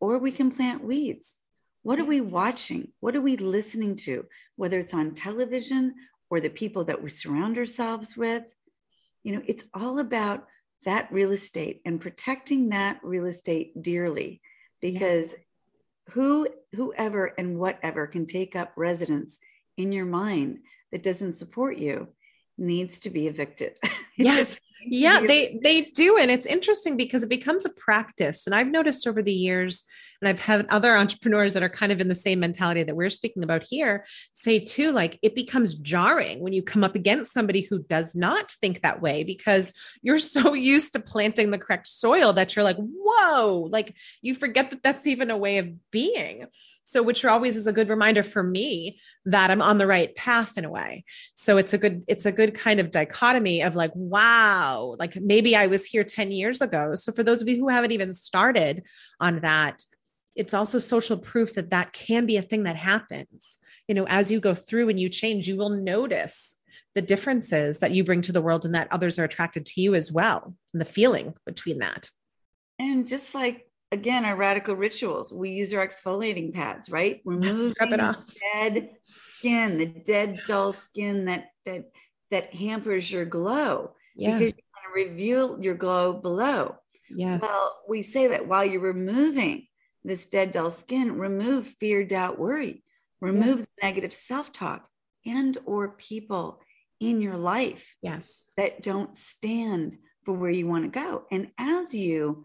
[0.00, 1.36] or we can plant weeds.
[1.82, 2.92] What are we watching?
[3.00, 4.26] What are we listening to?
[4.56, 5.94] Whether it's on television
[6.30, 8.44] or the people that we surround ourselves with.
[9.22, 10.46] You know, it's all about
[10.84, 14.40] that real estate and protecting that real estate dearly
[14.80, 16.12] because yeah.
[16.14, 19.38] who whoever and whatever can take up residence
[19.76, 20.58] in your mind
[20.92, 22.08] that doesn't support you
[22.56, 23.78] needs to be evicted.
[24.16, 24.58] yes.
[24.84, 29.06] yeah, they they do and it's interesting because it becomes a practice and I've noticed
[29.06, 29.84] over the years
[30.20, 33.10] and I've had other entrepreneurs that are kind of in the same mentality that we're
[33.10, 37.62] speaking about here say too, like it becomes jarring when you come up against somebody
[37.62, 39.72] who does not think that way because
[40.02, 44.70] you're so used to planting the correct soil that you're like, whoa, like you forget
[44.70, 46.46] that that's even a way of being.
[46.90, 50.56] So, which always is a good reminder for me that I'm on the right path
[50.56, 51.04] in a way.
[51.34, 55.54] So it's a good, it's a good kind of dichotomy of like, wow, like maybe
[55.54, 56.94] I was here 10 years ago.
[56.94, 58.84] So for those of you who haven't even started
[59.20, 59.84] on that,
[60.34, 63.58] it's also social proof that that can be a thing that happens.
[63.86, 66.56] You know, as you go through and you change, you will notice
[66.94, 69.94] the differences that you bring to the world and that others are attracted to you
[69.94, 72.08] as well, and the feeling between that.
[72.78, 77.20] And just like again, our radical rituals, we use our exfoliating pads, right?
[77.24, 78.16] Remove the
[78.52, 81.90] dead skin, the dead dull skin that that
[82.30, 84.32] that hampers your glow yeah.
[84.32, 86.76] because you want to reveal your glow below.
[87.10, 87.40] Yes.
[87.40, 89.68] Well, we say that while you're removing
[90.04, 92.82] this dead dull skin remove fear doubt worry
[93.20, 93.64] remove yeah.
[93.64, 94.88] the negative self-talk
[95.26, 96.60] and or people
[97.00, 101.94] in your life yes that don't stand for where you want to go and as
[101.94, 102.44] you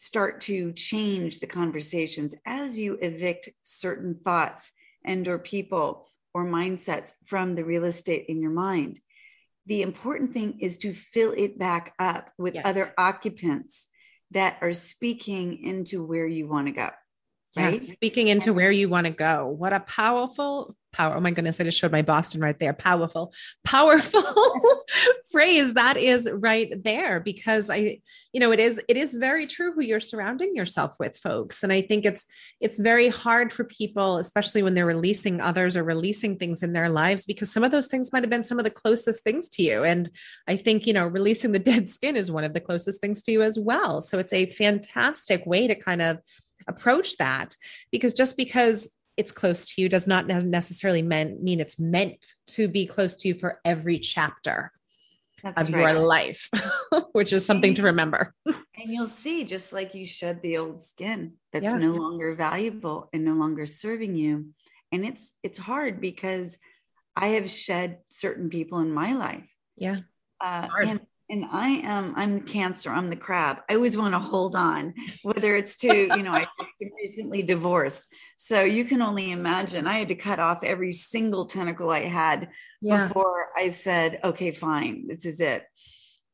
[0.00, 4.72] start to change the conversations as you evict certain thoughts
[5.04, 9.00] and or people or mindsets from the real estate in your mind
[9.66, 12.62] the important thing is to fill it back up with yes.
[12.66, 13.86] other occupants
[14.30, 16.90] that are speaking into where you want to go.
[17.56, 17.82] Right.
[17.82, 19.48] Yeah, speaking into where you want to go.
[19.48, 21.16] What a powerful power.
[21.16, 22.72] Oh my goodness, I just showed my Boston right there.
[22.72, 23.32] Powerful,
[23.64, 24.84] powerful
[25.30, 28.00] phrase that is right there because I,
[28.32, 31.62] you know, it is, it is very true who you're surrounding yourself with, folks.
[31.62, 32.24] And I think it's,
[32.60, 36.88] it's very hard for people, especially when they're releasing others or releasing things in their
[36.88, 39.62] lives, because some of those things might have been some of the closest things to
[39.62, 39.84] you.
[39.84, 40.08] And
[40.46, 43.32] I think, you know, releasing the dead skin is one of the closest things to
[43.32, 44.02] you as well.
[44.02, 46.18] So it's a fantastic way to kind of
[46.66, 47.56] approach that
[47.90, 52.68] because just because it's close to you does not necessarily mean, mean it's meant to
[52.68, 54.72] be close to you for every chapter
[55.42, 55.94] That's of right.
[55.94, 56.48] your life,
[57.12, 58.34] which is something to remember.
[58.46, 61.74] and you'll see, just like you shed the old skin that's yeah.
[61.74, 64.46] no longer valuable and no longer serving you.
[64.92, 66.58] And it's it's hard because
[67.14, 69.48] I have shed certain people in my life.
[69.76, 69.98] Yeah.
[70.40, 73.58] Uh, and and I am I'm cancer, I'm the crab.
[73.68, 78.12] I always want to hold on, whether it's to, you know, I just recently divorced.
[78.36, 82.50] So you can only imagine I had to cut off every single tentacle I had
[82.80, 83.06] yeah.
[83.06, 85.64] before I said, okay, fine, this is it.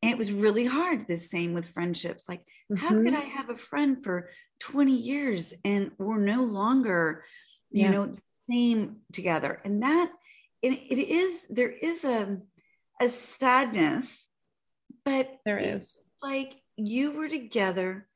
[0.02, 1.06] And it was really hard.
[1.06, 2.28] The same with friendships.
[2.28, 2.76] Like, mm-hmm.
[2.76, 3.16] how could mm-hmm.
[3.16, 4.30] I have a friend for
[4.60, 7.24] 20 years and we're no longer,
[7.70, 7.90] you yeah.
[7.90, 8.16] know,
[8.48, 9.60] same together?
[9.64, 10.10] And that
[10.62, 12.38] it, it is there is a
[13.00, 14.25] a sadness
[15.06, 18.06] but there is like you were together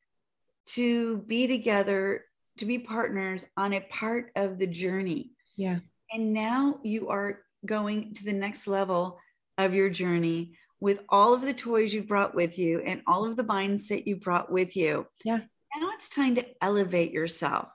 [0.67, 2.25] to be together,
[2.59, 5.31] to be partners on a part of the journey.
[5.57, 5.79] Yeah.
[6.13, 9.19] And now you are going to the next level
[9.57, 13.37] of your journey with all of the toys you brought with you and all of
[13.37, 15.07] the mindset you brought with you.
[15.25, 15.39] Yeah.
[15.77, 17.69] Now it's time to elevate yourself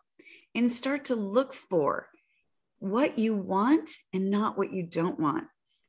[0.54, 2.10] and start to look for
[2.80, 5.46] what you want and not what you don't want.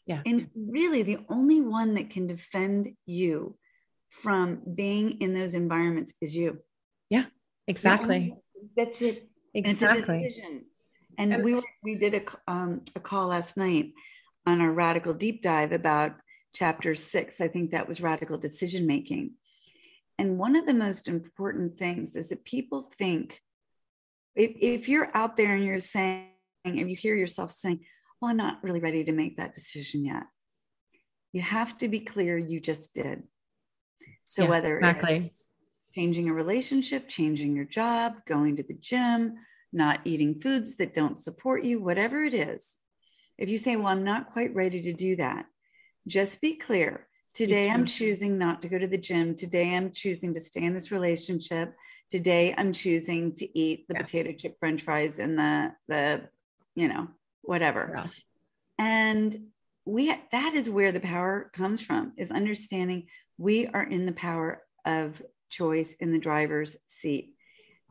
[0.06, 0.22] Yeah.
[0.24, 3.58] And really, the only one that can defend you
[4.08, 6.60] from being in those environments is you.
[7.10, 7.24] Yeah,
[7.66, 8.34] exactly.
[8.76, 9.28] That's it.
[9.52, 10.32] Exactly.
[11.18, 13.92] And, and we were, we did a, um, a call last night
[14.46, 16.12] on our radical deep dive about
[16.54, 17.40] chapter six.
[17.40, 19.32] I think that was radical decision making.
[20.18, 23.40] And one of the most important things is that people think
[24.34, 26.28] if, if you're out there and you're saying,
[26.64, 27.80] and you hear yourself saying,
[28.20, 30.24] well, I'm not really ready to make that decision yet.
[31.32, 33.22] You have to be clear you just did.
[34.24, 35.16] So yeah, whether exactly.
[35.16, 35.50] it's
[35.94, 39.36] changing a relationship, changing your job, going to the gym,
[39.72, 42.78] not eating foods that don't support you, whatever it is,
[43.38, 45.46] if you say, Well, I'm not quite ready to do that,
[46.06, 47.06] just be clear.
[47.34, 49.34] Today, I'm choosing not to go to the gym.
[49.34, 51.74] Today, I'm choosing to stay in this relationship.
[52.08, 54.02] Today, I'm choosing to eat the yes.
[54.04, 56.22] potato chip french fries and the, the
[56.74, 57.08] you know,
[57.42, 57.92] whatever.
[57.96, 58.20] Yes.
[58.78, 59.48] And
[59.86, 63.06] we that is where the power comes from is understanding
[63.38, 67.34] we are in the power of choice in the driver's seat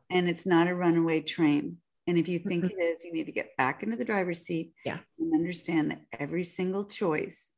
[0.10, 2.80] and it's not a runaway train and if you think mm-hmm.
[2.80, 4.98] it is you need to get back into the driver's seat yeah.
[5.18, 7.52] and understand that every single choice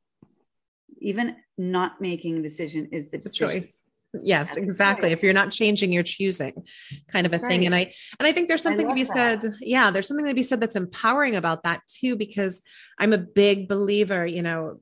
[0.99, 3.81] even not making a decision is the choice
[4.23, 5.17] yes That's exactly right.
[5.17, 6.53] if you're not changing you're choosing
[7.11, 7.65] kind of a That's thing right.
[7.65, 9.41] and i and i think there's something to be that.
[9.41, 12.61] said yeah there's something to be said that's empowering about that too because
[12.99, 14.79] i'm a big believer you know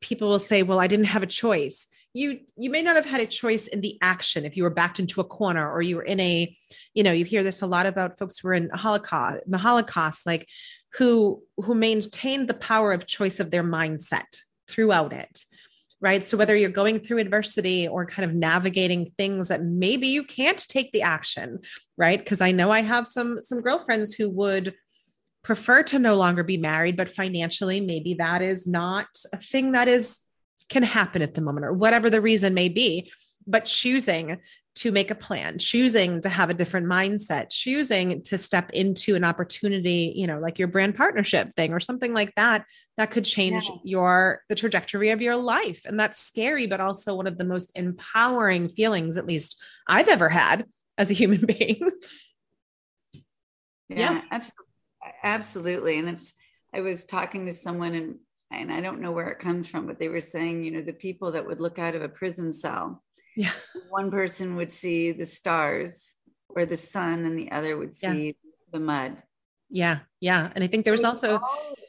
[0.00, 3.20] people will say well i didn't have a choice you you may not have had
[3.20, 6.02] a choice in the action if you were backed into a corner or you were
[6.02, 6.56] in a
[6.94, 10.26] you know you hear this a lot about folks who were in holocaust the holocaust
[10.26, 10.48] like
[10.94, 15.44] who who maintained the power of choice of their mindset throughout it
[16.00, 16.24] right?
[16.24, 20.58] So whether you're going through adversity or kind of navigating things that maybe you can't
[20.68, 21.58] take the action
[21.96, 22.18] right?
[22.18, 24.74] Because i know i have some some girlfriends who would
[25.42, 29.88] prefer to no longer be married but financially maybe that is not a thing that
[29.88, 30.20] is
[30.70, 33.12] can happen at the moment or whatever the reason may be.
[33.46, 34.38] But choosing
[34.76, 39.24] to make a plan choosing to have a different mindset choosing to step into an
[39.24, 42.64] opportunity you know like your brand partnership thing or something like that
[42.96, 43.74] that could change yeah.
[43.84, 47.72] your the trajectory of your life and that's scary but also one of the most
[47.74, 50.64] empowering feelings at least i've ever had
[50.98, 51.90] as a human being
[53.88, 54.40] yeah, yeah.
[55.22, 56.32] absolutely and it's
[56.72, 58.16] i was talking to someone and
[58.52, 60.92] and I don't know where it comes from, but they were saying, you know, the
[60.92, 63.02] people that would look out of a prison cell,
[63.36, 63.52] yeah,
[63.88, 66.14] one person would see the stars
[66.48, 68.32] or the sun, and the other would see yeah.
[68.72, 69.16] the mud.
[69.70, 71.40] Yeah, yeah, and I think there was also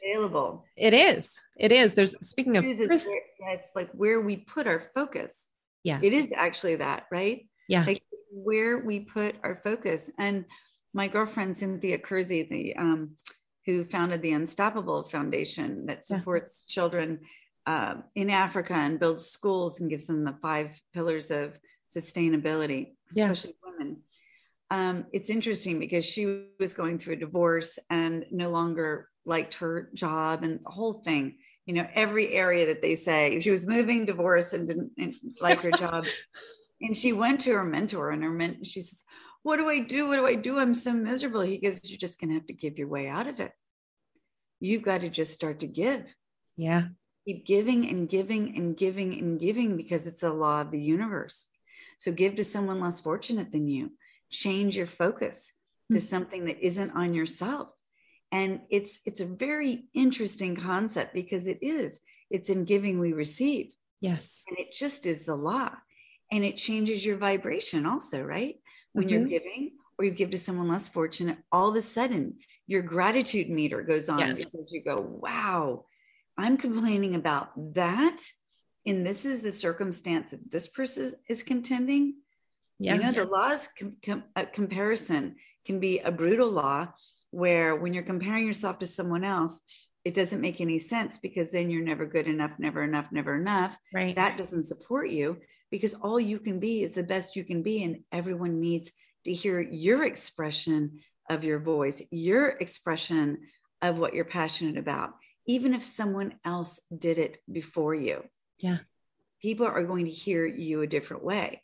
[0.04, 0.64] available.
[0.76, 1.38] It is.
[1.58, 1.94] It is.
[1.94, 2.64] There's speaking of.
[2.66, 5.48] it's like where we put our focus.
[5.82, 7.46] Yeah, it is actually that, right?
[7.68, 10.10] Yeah, like where we put our focus.
[10.18, 10.44] And
[10.94, 13.16] my girlfriend Cynthia Kersey, the um,
[13.66, 16.74] who founded the Unstoppable Foundation that supports yeah.
[16.74, 17.20] children
[17.66, 21.58] uh, in Africa and builds schools and gives them the five pillars of
[21.94, 23.30] sustainability, yeah.
[23.30, 23.98] especially women.
[24.70, 29.90] Um, it's interesting because she was going through a divorce and no longer liked her
[29.94, 31.36] job and the whole thing.
[31.66, 35.60] You know, every area that they say she was moving, divorce, and didn't, didn't like
[35.60, 36.06] her job.
[36.80, 39.04] And she went to her mentor, and her mentor, she says,
[39.42, 40.08] what do I do?
[40.08, 40.58] What do I do?
[40.58, 41.40] I'm so miserable.
[41.40, 43.52] He goes, You're just going to have to give your way out of it.
[44.60, 46.14] You've got to just start to give.
[46.56, 46.88] Yeah.
[47.26, 51.46] Keep giving and giving and giving and giving because it's the law of the universe.
[51.98, 53.92] So give to someone less fortunate than you.
[54.30, 55.94] Change your focus mm-hmm.
[55.94, 56.06] to hmm.
[56.06, 57.68] something that isn't on yourself.
[58.32, 62.00] And it's it's a very interesting concept because it is.
[62.30, 63.72] It's in giving we receive.
[64.00, 64.42] Yes.
[64.48, 65.70] And it just is the law.
[66.30, 68.56] And it changes your vibration also, right?
[68.92, 69.14] when mm-hmm.
[69.14, 73.50] you're giving or you give to someone less fortunate, all of a sudden your gratitude
[73.50, 74.34] meter goes on yes.
[74.36, 75.84] because you go, wow,
[76.38, 78.18] I'm complaining about that.
[78.86, 82.14] And this is the circumstance that this person is contending.
[82.78, 82.94] Yeah.
[82.94, 83.24] You know, yeah.
[83.24, 86.88] the laws com- com- uh, comparison can be a brutal law
[87.30, 89.60] where when you're comparing yourself to someone else,
[90.04, 93.76] it doesn't make any sense because then you're never good enough, never enough, never enough.
[93.94, 94.14] Right.
[94.16, 95.38] That doesn't support you
[95.70, 97.84] because all you can be is the best you can be.
[97.84, 98.90] And everyone needs
[99.24, 100.98] to hear your expression
[101.30, 103.38] of your voice, your expression
[103.80, 105.14] of what you're passionate about,
[105.46, 108.22] even if someone else did it before you.
[108.58, 108.78] Yeah.
[109.40, 111.62] People are going to hear you a different way.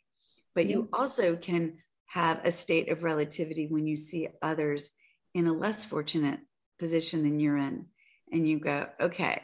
[0.53, 0.77] But yeah.
[0.77, 1.77] you also can
[2.07, 4.89] have a state of relativity when you see others
[5.33, 6.39] in a less fortunate
[6.79, 7.85] position than you're in.
[8.31, 9.41] And you go, okay,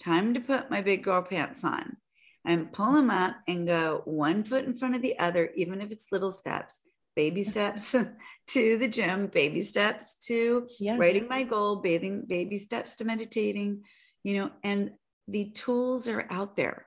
[0.00, 1.96] time to put my big girl pants on
[2.44, 5.90] and pull them up and go one foot in front of the other, even if
[5.90, 6.80] it's little steps,
[7.16, 7.92] baby steps
[8.48, 10.96] to the gym, baby steps to yeah.
[10.96, 13.82] writing my goal, bathing, baby steps to meditating,
[14.22, 14.92] you know, and
[15.26, 16.86] the tools are out there.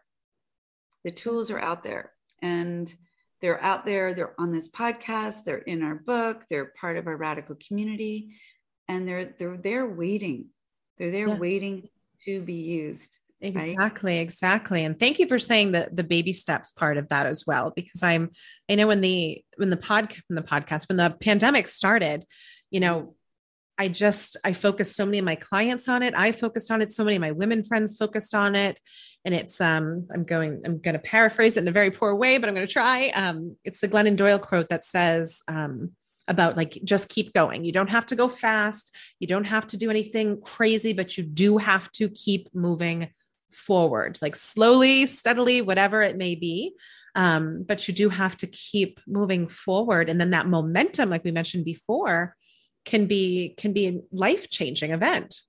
[1.04, 2.12] The tools are out there
[2.42, 2.94] and
[3.42, 4.14] they're out there.
[4.14, 5.44] They're on this podcast.
[5.44, 6.44] They're in our book.
[6.50, 8.36] They're part of our radical community
[8.88, 10.48] and they're, they're there waiting.
[10.98, 11.38] They're there yeah.
[11.38, 11.90] waiting
[12.26, 13.18] to be used.
[13.42, 14.22] Exactly, right?
[14.22, 14.84] exactly.
[14.84, 18.04] And thank you for saying the the baby steps part of that as well, because
[18.04, 18.32] I'm
[18.70, 22.26] I know when the when the pod when the podcast when the pandemic started,
[22.70, 23.16] you know,
[23.78, 26.14] I just I focused so many of my clients on it.
[26.14, 26.92] I focused on it.
[26.92, 28.78] So many of my women friends focused on it,
[29.24, 32.38] and it's um I'm going I'm going to paraphrase it in a very poor way,
[32.40, 33.08] but I'm going to try.
[33.10, 35.92] Um, it's the Glennon Doyle quote that says um
[36.28, 37.64] about like just keep going.
[37.64, 38.94] You don't have to go fast.
[39.20, 43.10] You don't have to do anything crazy, but you do have to keep moving
[43.52, 46.74] forward, like slowly, steadily, whatever it may be.
[47.16, 51.32] Um, but you do have to keep moving forward, and then that momentum, like we
[51.32, 52.36] mentioned before
[52.86, 55.42] can be can be a life changing event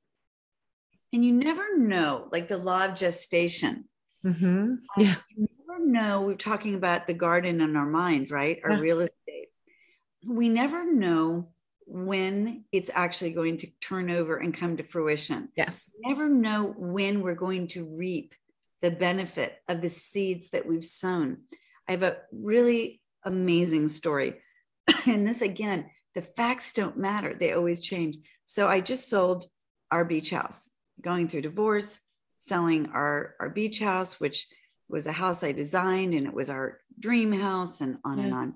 [1.12, 3.88] and you never know like the law of gestation
[4.24, 4.74] mm-hmm.
[4.96, 8.80] yeah you never know we're talking about the garden in our mind right our yeah.
[8.80, 9.48] real estate
[10.26, 11.48] we never know
[11.93, 16.74] when it's actually going to turn over and come to fruition yes we never know
[16.76, 18.34] when we're going to reap
[18.80, 21.38] the benefit of the seeds that we've sown
[21.88, 24.41] i have a really amazing story
[25.07, 25.84] and this again
[26.14, 28.16] the facts don't matter, they always change.
[28.45, 29.45] So I just sold
[29.91, 30.68] our beach house,
[31.01, 32.01] going through divorce,
[32.38, 34.47] selling our, our beach house, which
[34.88, 38.24] was a house I designed and it was our dream house, and on yeah.
[38.24, 38.36] and mm.
[38.36, 38.55] on.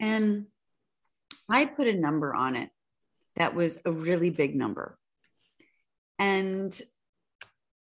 [0.00, 0.46] And
[1.48, 2.70] I put a number on it
[3.36, 4.98] that was a really big number.
[6.18, 6.78] And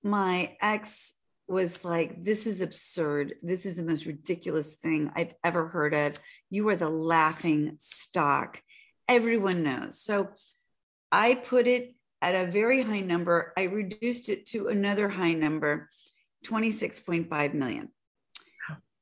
[0.02, 1.12] my ex
[1.46, 3.34] was like, This is absurd.
[3.42, 6.14] This is the most ridiculous thing I've ever heard of.
[6.50, 8.60] You are the laughing stock
[9.08, 10.00] everyone knows.
[10.00, 10.28] So
[11.10, 13.52] I put it at a very high number.
[13.56, 15.90] I reduced it to another high number,
[16.46, 17.88] 26.5 million.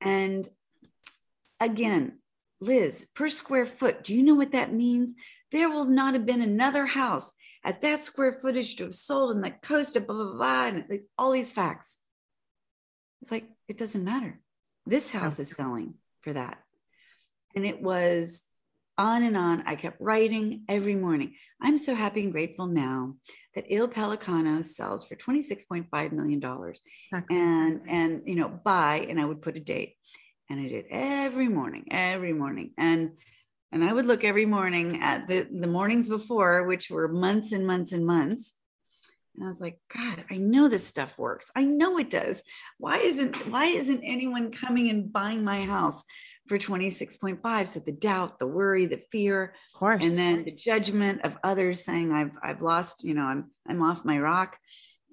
[0.01, 0.49] And
[1.61, 2.19] again,
[2.61, 5.15] Liz, per square foot, do you know what that means?
[5.51, 7.33] There will not have been another house
[7.65, 10.85] at that square footage to have sold in the coast of blah, blah, blah, and
[10.89, 11.99] like all these facts.
[13.23, 14.41] It's like, it doesn't matter.
[14.87, 16.59] This house is selling for that.
[17.55, 18.43] And it was
[18.97, 19.63] on and on.
[19.67, 21.35] I kept writing every morning.
[21.61, 23.17] I'm so happy and grateful now
[23.55, 26.43] that Il Pelicano sells for $26.5 million.
[26.43, 27.37] Exactly.
[27.37, 29.97] And, and, you know, buy, and I would put a date.
[30.51, 32.73] And I did every morning, every morning.
[32.77, 33.13] And,
[33.73, 37.67] and I would look every morning at the, the mornings before, which were months and
[37.67, 38.57] months and months.
[39.37, 41.51] And I was like, God, I know this stuff works.
[41.55, 42.43] I know it does.
[42.79, 46.05] Why isn't why isn't anyone coming and buying my house?
[46.51, 51.21] for 26.5 so the doubt the worry the fear of course and then the judgment
[51.23, 54.57] of others saying i've i've lost you know i'm i'm off my rock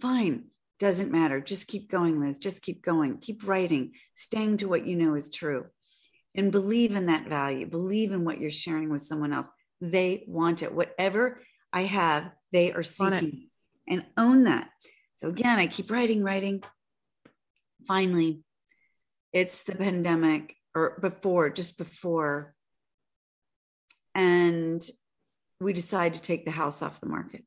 [0.02, 0.46] fine
[0.80, 1.42] doesn't matter.
[1.42, 2.38] Just keep going liz.
[2.38, 3.18] Just keep going.
[3.20, 3.94] Keep writing.
[4.16, 5.66] Staying to what you know is true.
[6.36, 7.66] And believe in that value.
[7.66, 9.50] Believe in what you're sharing with someone else.
[9.82, 10.74] They want it.
[10.74, 11.42] Whatever
[11.74, 13.50] i have they are seeking
[13.88, 14.70] and own that.
[15.18, 16.64] So again i keep writing writing.
[17.88, 18.44] Finally
[19.34, 22.54] it's the pandemic or before, just before.
[24.16, 24.82] And
[25.60, 27.44] we decide to take the house off the market.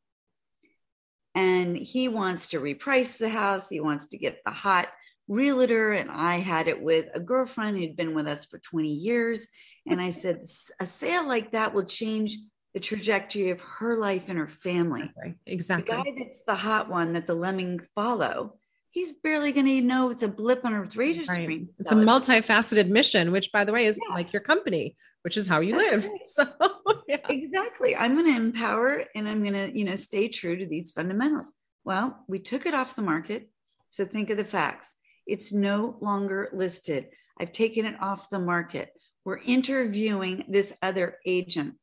[1.41, 3.69] And he wants to reprice the house.
[3.69, 4.89] He wants to get the hot
[5.27, 5.93] realtor.
[5.93, 9.49] And I had it with a girlfriend who'd been with us for 20 years.
[9.89, 10.45] And I said,
[10.81, 12.37] a sale like that will change
[12.75, 15.11] the trajectory of her life and her family.
[15.47, 15.97] Exactly.
[15.97, 18.60] The guy that's the hot one that the lemming follow
[18.91, 21.43] he's barely going to know it's a blip on his radar right.
[21.43, 21.69] screen.
[21.79, 24.15] It's a multifaceted mission, which, by the way, is yeah.
[24.15, 26.07] like your company, which is how you That's live.
[26.07, 26.21] Right.
[26.27, 27.19] So, yeah.
[27.29, 27.97] exactly.
[27.97, 31.53] I'm going to empower and I'm going to, you know, stay true to these fundamentals.
[31.85, 33.51] Well, we took it off the market.
[33.91, 34.97] So think of the facts.
[35.27, 37.09] It's no longer listed.
[37.39, 38.91] I've taken it off the market.
[39.25, 41.75] We're interviewing this other agent,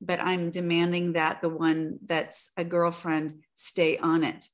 [0.00, 4.46] but I'm demanding that the one that's a girlfriend stay on it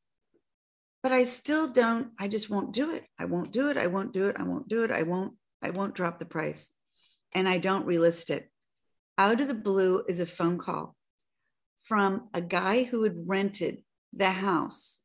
[1.03, 3.05] but I still don't, I just won't do it.
[3.18, 3.76] I won't do it.
[3.76, 4.36] I won't do it.
[4.38, 4.90] I won't do it.
[4.90, 6.70] I won't, I won't drop the price.
[7.32, 8.51] And I don't relist it.
[9.16, 10.96] Out of the blue is a phone call
[11.82, 13.82] from a guy who had rented
[14.12, 15.01] the house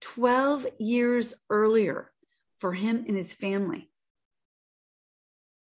[0.00, 2.10] 12 years earlier
[2.58, 3.90] for him and his family.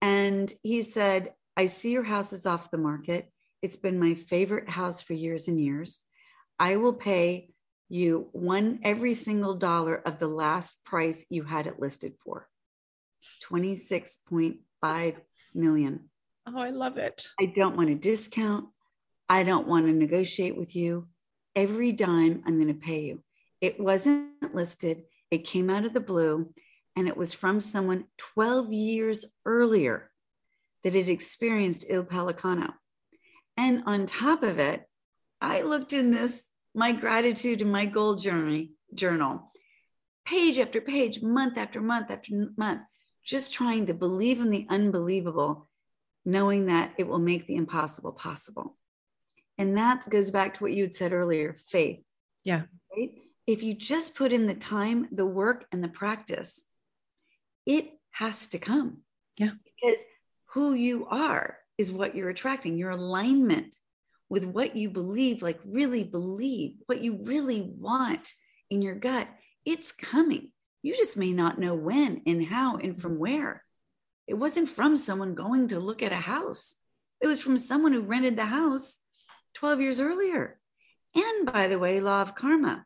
[0.01, 3.31] And he said, I see your house is off the market.
[3.63, 6.01] It's been my favorite house for years and years.
[6.59, 7.54] I will pay
[7.89, 12.49] you won every single dollar of the last price you had it listed for
[13.51, 15.17] 26.5
[15.55, 16.11] million.
[16.47, 17.29] Oh, I love it.
[17.41, 18.67] I don't want a discount.
[19.29, 21.09] I don't want to negotiate with you.
[21.57, 23.23] Every dime I'm going to pay you.
[23.61, 25.05] It wasn't listed.
[25.31, 26.53] It came out of the blue
[26.97, 30.11] and it was from someone 12 years earlier
[30.83, 32.75] that had experienced Il Pelicano.
[33.57, 34.85] And on top of it,
[35.41, 39.51] I looked in this, my gratitude and my goal journey journal,
[40.25, 42.83] page after page, month after month after month,
[43.25, 45.69] just trying to believe in the unbelievable,
[46.25, 48.77] knowing that it will make the impossible possible.
[49.59, 52.03] And that goes back to what you had said earlier faith.
[52.45, 52.63] Yeah.
[52.97, 53.13] Right?
[53.47, 56.65] If you just put in the time, the work, and the practice,
[57.67, 58.99] it has to come.
[59.37, 59.51] Yeah.
[59.65, 59.99] Because
[60.47, 63.75] who you are is what you're attracting, your alignment
[64.35, 68.33] with what you believe, like really believe, what you really want
[68.69, 69.29] in your gut,
[69.65, 70.51] it's coming.
[70.83, 73.01] You just may not know when and how and mm-hmm.
[73.01, 73.63] from where.
[74.27, 76.75] It wasn't from someone going to look at a house,
[77.21, 78.97] it was from someone who rented the house
[79.55, 80.59] 12 years earlier.
[81.15, 82.85] And by the way, law of karma,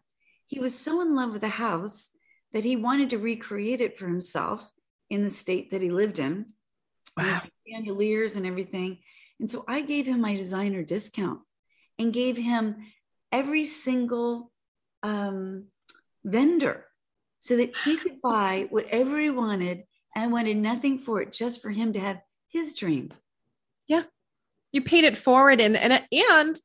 [0.49, 2.11] he was so in love with the house
[2.53, 4.71] that he wanted to recreate it for himself
[5.09, 6.45] in the state that he lived in.
[7.17, 7.41] Wow.
[7.67, 8.99] Chandeliers and everything.
[9.41, 11.41] And so I gave him my designer discount
[11.99, 12.77] and gave him
[13.31, 14.51] every single
[15.03, 15.67] um,
[16.25, 16.85] vendor
[17.41, 19.85] so that he could buy whatever he wanted
[20.15, 23.11] and wanted nothing for it, just for him to have his dream.
[23.87, 24.05] Yeah.
[24.73, 26.61] You paid it forward and and and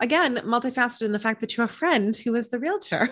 [0.00, 3.08] again, multifaceted in the fact that you're a friend who is the realtor.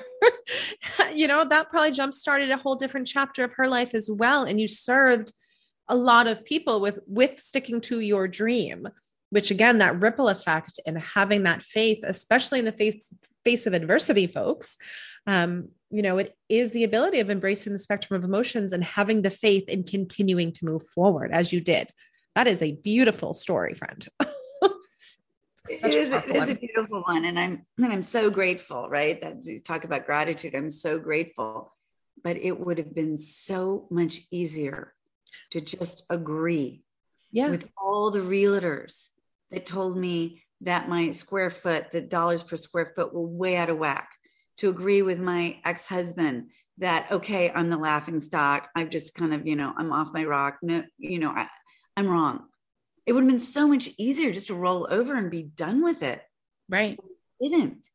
[1.14, 4.44] you know, that probably jump started a whole different chapter of her life as well.
[4.44, 5.32] And you served
[5.88, 8.88] a lot of people with with sticking to your dream,
[9.30, 13.06] which again, that ripple effect and having that faith, especially in the face
[13.44, 14.76] face of adversity, folks.
[15.26, 19.22] Um, you know, it is the ability of embracing the spectrum of emotions and having
[19.22, 21.90] the faith in continuing to move forward as you did.
[22.34, 24.06] That is a beautiful story, friend.
[24.20, 27.24] it is, it is a beautiful one.
[27.24, 29.20] And I'm and I'm so grateful, right?
[29.20, 30.54] That you talk about gratitude.
[30.54, 31.74] I'm so grateful.
[32.22, 34.92] But it would have been so much easier
[35.52, 36.82] to just agree
[37.32, 37.48] yeah.
[37.48, 39.08] with all the realtors
[39.50, 43.70] that told me that my square foot, the dollars per square foot were way out
[43.70, 44.10] of whack.
[44.58, 48.68] To agree with my ex-husband that okay, I'm the laughing stock.
[48.74, 50.58] I've just kind of, you know, I'm off my rock.
[50.62, 51.46] No, you know, I,
[51.96, 52.48] I'm wrong
[53.08, 56.02] it would have been so much easier just to roll over and be done with
[56.02, 56.20] it.
[56.68, 56.98] Right.
[57.40, 57.88] It didn't.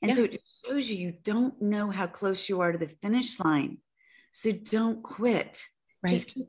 [0.00, 0.14] And yeah.
[0.14, 3.76] so it shows you you don't know how close you are to the finish line.
[4.32, 5.62] So don't quit.
[6.02, 6.14] Right.
[6.14, 6.46] Just keep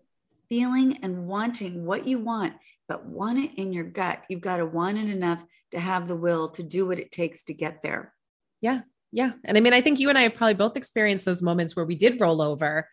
[0.50, 2.54] feeling and wanting what you want,
[2.88, 4.24] but want it in your gut.
[4.30, 7.44] You've got to want it enough to have the will to do what it takes
[7.46, 8.14] to get there.
[8.62, 8.82] Yeah.
[9.12, 9.34] Yeah.
[9.44, 11.86] And I mean, I think you and I have probably both experienced those moments where
[11.86, 12.88] we did roll over.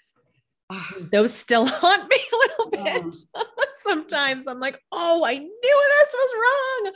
[1.11, 3.16] those still haunt me a little bit.
[3.34, 3.44] Oh.
[3.82, 6.92] sometimes I'm like, oh, I knew this was wrong.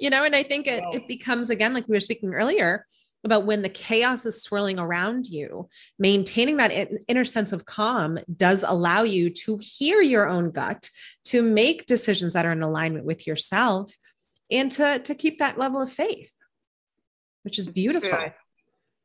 [0.00, 1.02] You know, and I think it, yes.
[1.02, 2.86] it becomes again, like we were speaking earlier,
[3.24, 8.64] about when the chaos is swirling around you, maintaining that inner sense of calm does
[8.66, 10.88] allow you to hear your own gut,
[11.24, 13.92] to make decisions that are in alignment with yourself,
[14.50, 16.30] and to, to keep that level of faith,
[17.42, 18.32] which is beautiful.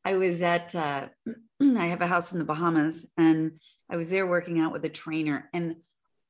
[0.05, 1.07] I was at, uh,
[1.61, 3.59] I have a house in the Bahamas, and
[3.89, 5.77] I was there working out with a trainer, and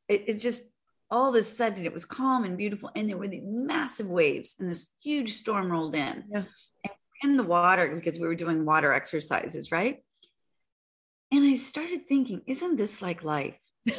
[0.08, 0.64] it, it's just
[1.12, 4.56] all of a sudden it was calm and beautiful and there were these massive waves
[4.60, 6.44] and this huge storm rolled in yeah.
[7.24, 10.04] In the water because we were doing water exercises right?
[11.32, 13.58] And i started thinking isn't this like life?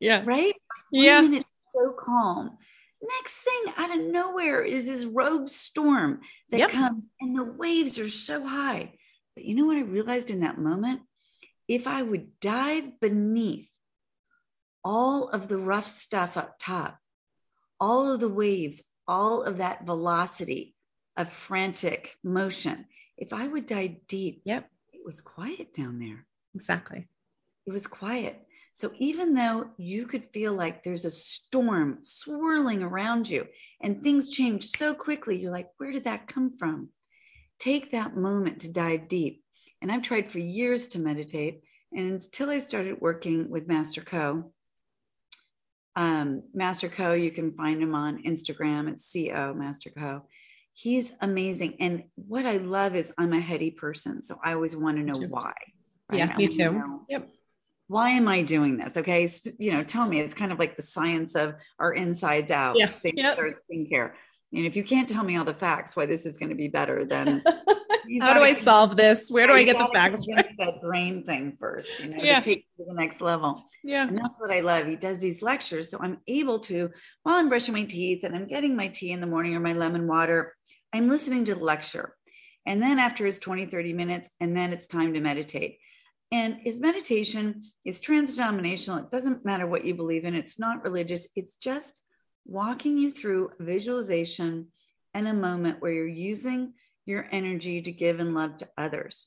[0.00, 0.22] Yeah.
[0.24, 0.54] Right?
[0.90, 1.20] Yeah.
[1.20, 1.46] minute,
[1.76, 2.56] so calm.
[3.02, 6.70] Next thing out of nowhere is this rogue storm that yep.
[6.70, 8.94] comes and the waves are so high.
[9.36, 11.02] But you know what i realized in that moment?
[11.68, 13.70] If i would dive beneath
[14.82, 16.98] all of the rough stuff up top,
[17.78, 20.74] all of the waves, all of that velocity
[21.16, 22.86] of frantic motion.
[23.16, 24.70] If I would dive deep, yep.
[24.92, 26.26] it was quiet down there.
[26.54, 27.06] Exactly.
[27.66, 28.46] It was quiet.
[28.72, 33.46] So even though you could feel like there's a storm swirling around you
[33.82, 36.88] and things change so quickly, you're like, where did that come from?
[37.58, 39.44] Take that moment to dive deep.
[39.82, 41.62] And I've tried for years to meditate.
[41.92, 44.52] And until I started working with Master Co,
[45.96, 47.12] um, Master Co.
[47.12, 48.90] You can find him on Instagram.
[48.90, 50.22] It's Co Master Co.
[50.72, 51.76] He's amazing.
[51.80, 55.28] And what I love is I'm a heady person, so I always want to know
[55.28, 55.52] why.
[56.08, 56.18] Right?
[56.18, 56.72] Yeah, me too.
[56.72, 57.28] Know, yep.
[57.88, 58.96] Why am I doing this?
[58.96, 60.20] Okay, you know, tell me.
[60.20, 62.78] It's kind of like the science of our insides out.
[62.78, 62.86] Yeah.
[63.04, 63.36] Yep.
[63.70, 64.12] skincare.
[64.52, 66.68] And if you can't tell me all the facts why this is going to be
[66.68, 67.42] better, then
[68.20, 69.30] how do I solve this?
[69.30, 70.26] Where do I get the facts?
[70.58, 72.40] That brain thing first, you know, yeah.
[72.40, 73.64] to take to the next level.
[73.84, 74.08] Yeah.
[74.08, 74.86] And that's what I love.
[74.86, 75.88] He does these lectures.
[75.90, 76.90] So I'm able to,
[77.22, 79.72] while I'm brushing my teeth and I'm getting my tea in the morning or my
[79.72, 80.56] lemon water,
[80.92, 82.16] I'm listening to the lecture.
[82.66, 85.78] And then after his 20, 30 minutes, and then it's time to meditate.
[86.32, 89.04] And is meditation, is transdenominational.
[89.04, 91.28] It doesn't matter what you believe in, it's not religious.
[91.34, 92.00] It's just
[92.46, 94.68] walking you through visualization
[95.14, 96.74] and a moment where you're using
[97.06, 99.26] your energy to give and love to others.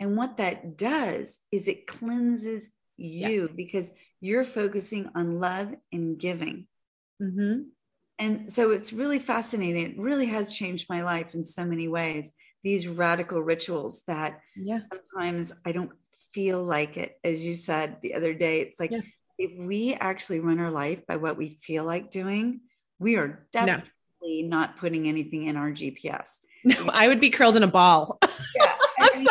[0.00, 3.52] And what that does is it cleanses you yes.
[3.54, 6.66] because you're focusing on love and giving.
[7.22, 7.62] Mm-hmm.
[8.18, 9.90] And so it's really fascinating.
[9.90, 12.32] It really has changed my life in so many ways.
[12.62, 14.86] These radical rituals that yes.
[14.88, 15.92] sometimes I don't
[16.32, 17.18] feel like it.
[17.22, 18.92] As you said the other day, it's like
[19.38, 22.60] if we actually run our life by what we feel like doing,
[22.98, 24.48] we are definitely no.
[24.48, 26.38] not putting anything in our GPS.
[26.64, 28.18] No, I would be curled in a ball.
[28.56, 28.74] Yeah.
[28.98, 29.26] I mean,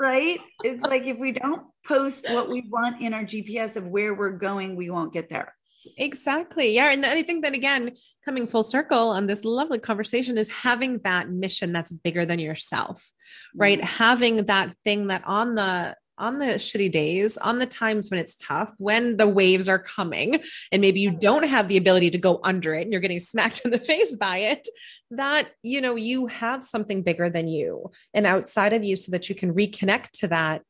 [0.00, 0.40] right?
[0.62, 4.30] It's like if we don't post what we want in our GPS of where we're
[4.30, 5.54] going, we won't get there.
[5.96, 6.74] Exactly.
[6.74, 6.90] Yeah.
[6.90, 7.92] And I think that again,
[8.24, 13.12] coming full circle on this lovely conversation is having that mission that's bigger than yourself,
[13.54, 13.78] right?
[13.78, 13.86] Mm-hmm.
[13.86, 18.36] Having that thing that on the on the shitty days, on the times when it's
[18.36, 22.38] tough, when the waves are coming, and maybe you don't have the ability to go
[22.44, 24.66] under it and you're getting smacked in the face by it,
[25.10, 29.28] that you know you have something bigger than you and outside of you so that
[29.28, 30.62] you can reconnect to that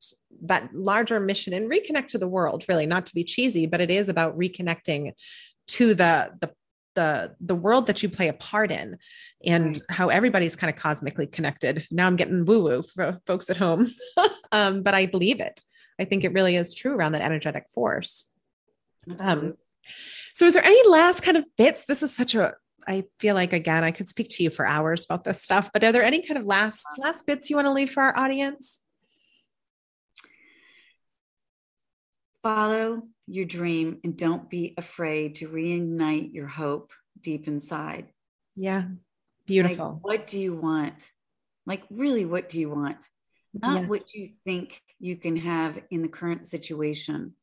[0.43, 3.91] that larger mission and reconnect to the world, really, not to be cheesy, but it
[3.91, 5.13] is about reconnecting
[5.69, 6.51] to the the
[6.95, 8.97] the the world that you play a part in
[9.45, 11.87] and how everybody's kind of cosmically connected.
[11.91, 13.91] Now i'm getting woo woo for folks at home
[14.53, 15.61] um, but i believe it.
[15.99, 18.29] I think it really is true around that energetic force.
[19.19, 19.55] Um,
[20.33, 21.85] so is there any last kind of bits?
[21.85, 22.55] This is such a
[22.87, 25.83] i feel like again i could speak to you for hours about this stuff but
[25.83, 28.81] are there any kind of last last bits you want to leave for our audience
[32.45, 38.09] follow your dream and don't be afraid to reignite your hope deep inside.
[38.55, 38.85] Yeah.
[39.47, 39.95] Beautiful.
[39.95, 41.11] Like, what do you want?
[41.67, 42.99] Like, really, what do you want?
[43.55, 43.89] Not yeah.
[43.89, 47.35] what you think you can have in the current situation,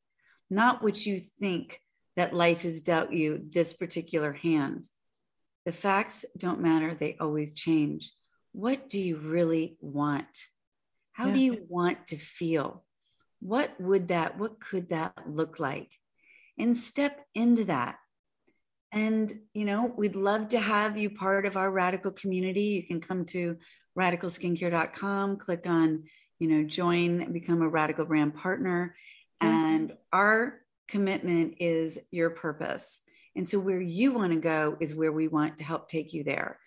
[0.50, 1.80] not what you think
[2.16, 4.88] that life has dealt you this particular hand.
[5.66, 8.12] The facts don't matter, they always change.
[8.52, 10.46] What do you really want?
[11.14, 11.34] How yeah.
[11.34, 12.84] do you want to feel?
[13.42, 15.90] What would that, what could that look like?
[16.58, 17.98] And step into that.
[18.92, 22.64] And, you know, we'd love to have you part of our radical community.
[22.64, 23.58] You can come to
[23.98, 26.04] radicalskincare.com, click on,
[26.40, 28.96] you know, join, and become a radical brand partner.
[29.42, 29.54] Mm-hmm.
[29.54, 33.02] And our commitment is your purpose.
[33.36, 36.24] And so where you want to go is where we want to help take you
[36.24, 36.60] there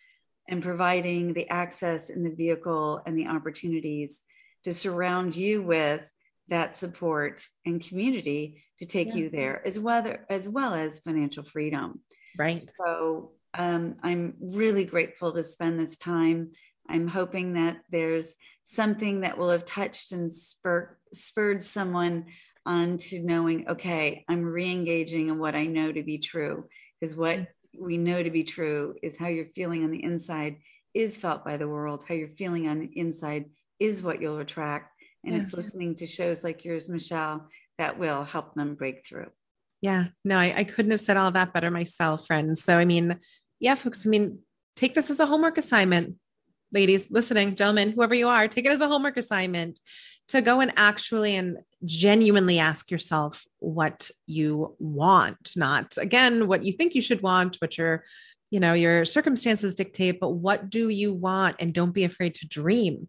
[0.49, 4.23] and providing the access and the vehicle and the opportunities
[4.65, 6.11] to surround you with
[6.49, 9.15] that support and community to take yeah.
[9.15, 12.01] you there as well as well as financial freedom.
[12.39, 12.69] Right.
[12.79, 16.51] So um, i'm really grateful to spend this time.
[16.89, 18.35] I'm hoping that there's
[18.65, 22.27] something that will have touched and spur, spurred someone
[22.67, 26.65] on to knowing okay i'm re-engaging in what i know to be true
[26.99, 27.85] because what mm-hmm.
[27.85, 30.57] we know to be true is how you're feeling on the inside
[30.95, 32.05] is felt by the world.
[32.09, 33.47] How you're feeling on the inside
[33.81, 34.93] is what you'll attract
[35.25, 35.41] and yeah.
[35.41, 35.61] it's mm-hmm.
[35.61, 37.49] listening to shows like yours, Michelle,
[37.79, 39.31] that will help them break through.
[39.81, 42.63] Yeah, no, I, I couldn't have said all that better myself, friends.
[42.63, 43.19] So, I mean,
[43.61, 44.39] yeah, folks, I mean,
[44.77, 46.17] take this as a homework assignment.
[46.73, 49.81] Ladies listening, gentlemen, whoever you are, take it as a homework assignment
[50.29, 56.73] to go and actually and genuinely ask yourself what you want, not again what you
[56.73, 58.05] think you should want, what your
[58.51, 61.57] you know your circumstances dictate, but what do you want?
[61.61, 63.09] And don't be afraid to dream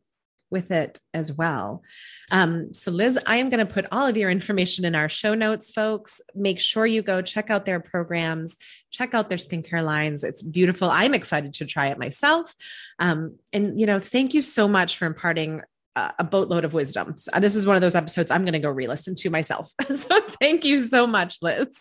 [0.55, 1.83] with it as well.
[2.31, 5.33] Um, so, Liz, I am going to put all of your information in our show
[5.33, 6.21] notes, folks.
[6.33, 8.55] Make sure you go check out their programs,
[8.89, 10.23] check out their skincare lines.
[10.23, 10.89] It's beautiful.
[10.89, 12.55] I'm excited to try it myself.
[12.99, 15.61] Um, and, you know, thank you so much for imparting
[15.97, 17.17] a boatload of wisdom.
[17.17, 19.71] So this is one of those episodes I'm going to go re listen to myself.
[19.95, 21.79] so, thank you so much, Liz.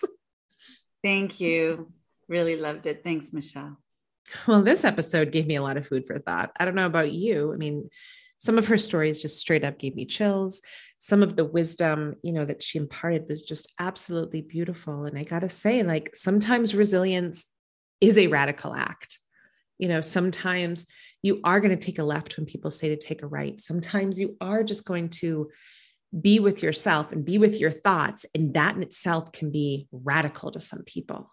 [1.03, 1.93] Thank you.
[2.29, 3.03] Really loved it.
[3.05, 3.79] Thanks, Michelle.
[4.47, 6.53] Well, this episode gave me a lot of food for thought.
[6.59, 7.53] I don't know about you.
[7.53, 7.89] I mean,
[8.39, 10.61] some of her stories just straight up gave me chills.
[10.99, 15.05] Some of the wisdom you know that she imparted was just absolutely beautiful.
[15.05, 17.47] And i got to say like sometimes resilience
[18.01, 19.19] is a radical act.
[19.79, 20.87] You know sometimes
[21.23, 23.61] you are going to take a left when people say to take a right.
[23.61, 25.51] Sometimes you are just going to
[26.21, 30.53] be with yourself and be with your thoughts and that in itself can be radical
[30.53, 31.33] to some people.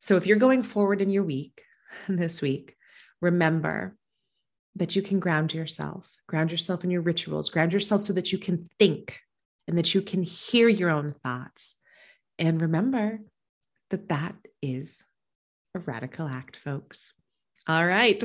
[0.00, 1.62] So if you're going forward in your week
[2.08, 2.76] this week
[3.20, 3.96] remember
[4.78, 8.38] that you can ground yourself, ground yourself in your rituals, ground yourself so that you
[8.38, 9.18] can think
[9.66, 11.74] and that you can hear your own thoughts.
[12.38, 13.20] And remember
[13.90, 15.02] that that is
[15.74, 17.12] a radical act, folks.
[17.66, 18.22] All right.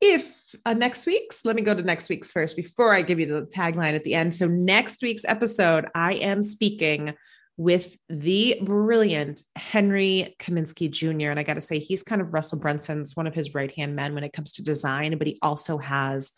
[0.00, 3.26] if uh, next week's, let me go to next week's first before I give you
[3.26, 4.34] the tagline at the end.
[4.34, 7.14] So, next week's episode, I am speaking
[7.56, 11.30] with the brilliant Henry Kaminsky Jr.
[11.30, 13.94] And I got to say, he's kind of Russell Brunson's one of his right hand
[13.94, 16.32] men when it comes to design, but he also has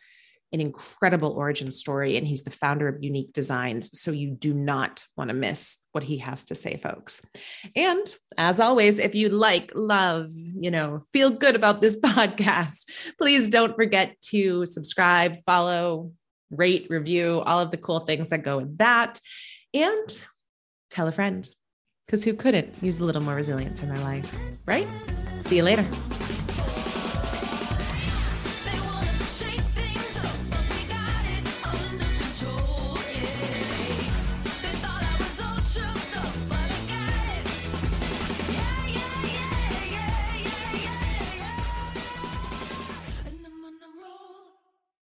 [0.53, 3.99] an incredible origin story and he's the founder of Unique Designs.
[4.01, 7.21] So you do not want to miss what he has to say, folks.
[7.75, 12.85] And as always, if you like, love, you know, feel good about this podcast,
[13.19, 16.13] please don't forget to subscribe, follow,
[16.51, 19.21] rate, review, all of the cool things that go with that.
[19.75, 20.23] And
[20.97, 21.51] tell a friend
[22.07, 24.35] because who couldn't use a little more resilience in their life,
[24.65, 24.89] right?
[25.43, 25.85] See you later.